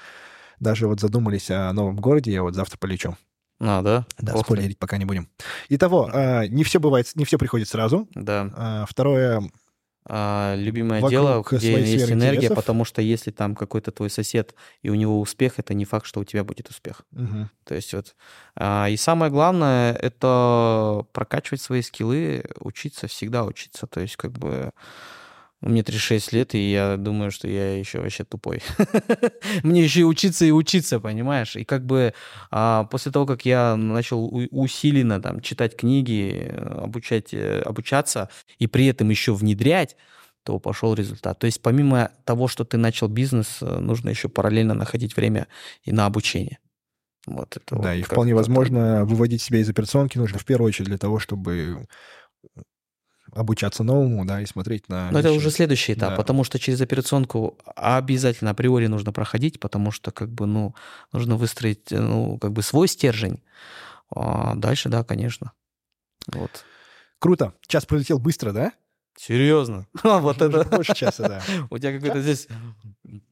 [0.60, 3.16] Даже вот задумались о новом городе, я вот завтра полечу.
[3.60, 4.06] А, да?
[4.18, 4.44] Да, Ох ты.
[4.46, 5.28] спойлерить пока не будем.
[5.68, 8.08] Итого, а, не все бывает, не все приходит сразу.
[8.14, 8.50] Да.
[8.56, 9.42] А, Второе,
[10.06, 12.56] А, любимое Вокруг дело, где есть энергия, интересов.
[12.56, 16.20] потому что если там какой-то твой сосед, и у него успех, это не факт, что
[16.20, 17.02] у тебя будет успех.
[17.12, 18.14] мгм, То есть вот...
[18.54, 23.86] а, и самое главное, это прокачивать свои скиллы, учиться, всегда учиться.
[23.86, 24.72] То есть как бы...
[25.64, 28.60] Мне 36 лет, и я думаю, что я еще вообще тупой.
[29.62, 31.56] Мне еще и учиться, и учиться, понимаешь?
[31.56, 32.12] И как бы
[32.50, 38.86] а, после того, как я начал усиленно там читать книги, обучать, э, обучаться, и при
[38.86, 39.96] этом еще внедрять,
[40.42, 41.38] то пошел результат.
[41.38, 45.48] То есть помимо того, что ты начал бизнес, э, нужно еще параллельно находить время
[45.82, 46.58] и на обучение.
[47.26, 50.88] Вот это да, вот и вполне возможно выводить себя из операционки нужно в первую очередь
[50.88, 51.86] для того, чтобы
[53.34, 55.10] обучаться новому, да, и смотреть на...
[55.10, 56.16] Но это уже следующий этап, Да.
[56.16, 60.74] потому что через операционку обязательно априори нужно проходить, потому что как бы, ну,
[61.12, 63.42] нужно выстроить, э, ну, как бы свой стержень.
[64.14, 65.52] А дальше, да, конечно.
[66.26, 66.64] Вот.
[67.18, 67.54] Круто.
[67.66, 68.72] Час пролетел быстро, да?
[69.16, 69.86] Серьезно?
[70.02, 70.68] Вот Уже это...
[70.68, 71.42] Больше часа, да.
[71.70, 72.48] У тебя какая-то здесь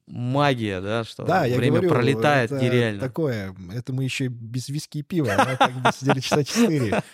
[0.07, 3.01] магия, да, что Да, я время говорю, пролетает это нереально.
[3.01, 3.55] такое.
[3.73, 7.03] Это мы еще без виски и пива, да, так бы сидели часа четыре.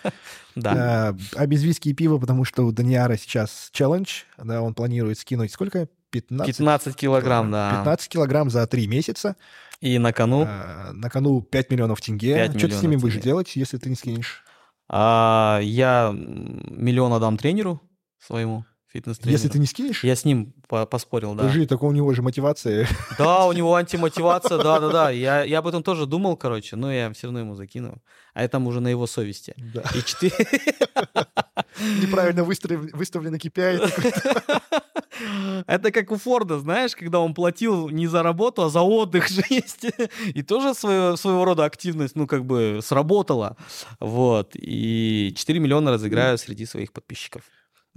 [0.55, 1.09] Да.
[1.09, 5.17] А, а без виски и пива, потому что у Даниара сейчас челлендж, да, он планирует
[5.17, 5.87] скинуть сколько?
[6.09, 7.77] 15, 15 килограмм, да.
[7.77, 9.35] 15 килограмм за три месяца.
[9.79, 12.33] И на кону А, на кону 5 миллионов тенге.
[12.35, 14.43] 5 Что ты с ними будешь делать, если ты не скинешь?
[14.89, 17.79] а, я миллион отдам тренеру
[18.25, 19.31] своему фитнес-тренеру.
[19.37, 21.43] Если ты не скинешь, Я с ним по- поспорил, да.
[21.43, 22.87] подожди, только у него же мотивация.
[23.19, 25.11] Да, у него антимотивация, да-да-да.
[25.11, 27.95] Я, я об этом тоже думал, короче, но я все равно ему закинул.
[28.33, 29.53] А это там уже на его совести.
[29.57, 29.83] Да.
[29.95, 30.33] И четыре...
[32.01, 34.71] Неправильно выстав- выставленный KPI.
[35.67, 39.41] Это как у Форда, знаешь, когда он платил не за работу, а за отдых же
[39.49, 39.85] есть.
[40.33, 43.55] И тоже свое, своего рода активность, ну, как бы сработала.
[43.99, 44.51] Вот.
[44.55, 47.43] И 4 миллиона разыграю среди своих подписчиков.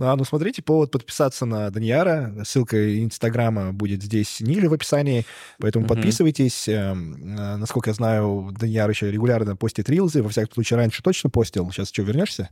[0.03, 2.34] Да, ну смотрите, повод подписаться на Даньяра.
[2.44, 5.24] Ссылка Инстаграма будет здесь ниже в описании,
[5.61, 5.94] поэтому Мгм.
[5.94, 6.66] подписывайтесь.
[6.66, 10.24] Эм, э, Насколько я знаю, Даньяр еще регулярно постит рилзы.
[10.24, 11.70] Во всяком случае, раньше точно постил.
[11.70, 12.48] Сейчас что, вернешься?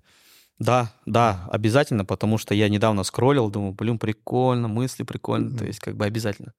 [0.60, 5.80] Да, да, обязательно, потому что я недавно скроллил, думаю, блин, прикольно, мысли прикольно, то есть
[5.80, 6.52] как бы обязательно.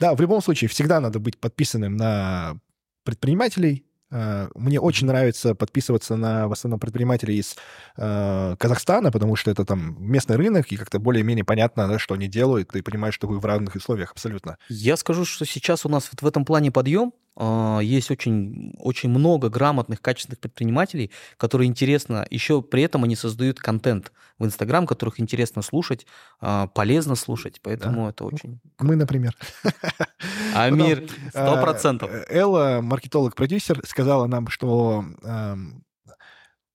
[0.00, 2.56] Да, в любом случае, всегда надо быть подписанным на
[3.04, 3.84] предпринимателей.
[4.10, 7.56] Э, Мне очень нравится подписываться на в основном предпринимателей из
[7.96, 12.26] э, Казахстана, потому что это там местный рынок, и как-то более-менее понятно, да, что они
[12.26, 12.68] делают.
[12.68, 14.58] Ты понимаешь, что вы в равных условиях абсолютно.
[14.68, 17.12] Я скажу, что сейчас у нас вот в этом плане подъем.
[17.40, 23.60] А, Есть очень, очень много грамотных, качественных предпринимателей, которые интересно, еще при этом они создают
[23.60, 26.04] контент в Инстаграм, которых интересно слушать,
[26.40, 28.58] а, полезно слушать, поэтому это очень...
[28.80, 29.36] Мы, например.
[30.54, 32.10] Амир, Потом, сто э, процентов.
[32.28, 35.04] Элла, маркетолог-продюсер, сказала нам, что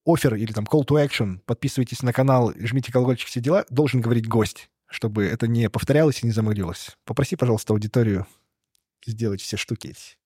[0.06, 4.26] офер или там call to action, подписывайтесь на канал, жмите колокольчик, все дела, должен говорить
[4.26, 6.96] гость, чтобы это не повторялось и не замылилось.
[7.04, 8.26] Попроси, пожалуйста, аудиторию
[9.06, 10.16] сделать все штуки эти.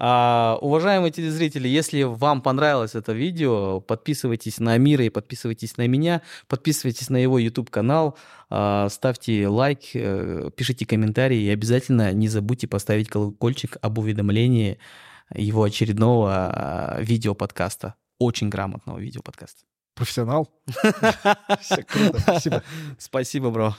[0.00, 6.22] А, уважаемые телезрители, если вам понравилось это видео, подписывайтесь на Амира и подписывайтесь на меня,
[6.46, 8.16] подписывайтесь на его YouTube-канал,
[8.48, 14.78] а, ставьте лайк, э, пишите комментарии и обязательно не забудьте поставить колокольчик об уведомлении
[15.34, 17.96] его очередного а, видеоподкаста.
[18.20, 19.64] Очень грамотного видеоподкаста.
[19.94, 20.48] Профессионал.
[21.60, 22.62] Все круто, спасибо.
[22.98, 23.74] Спасибо, бро.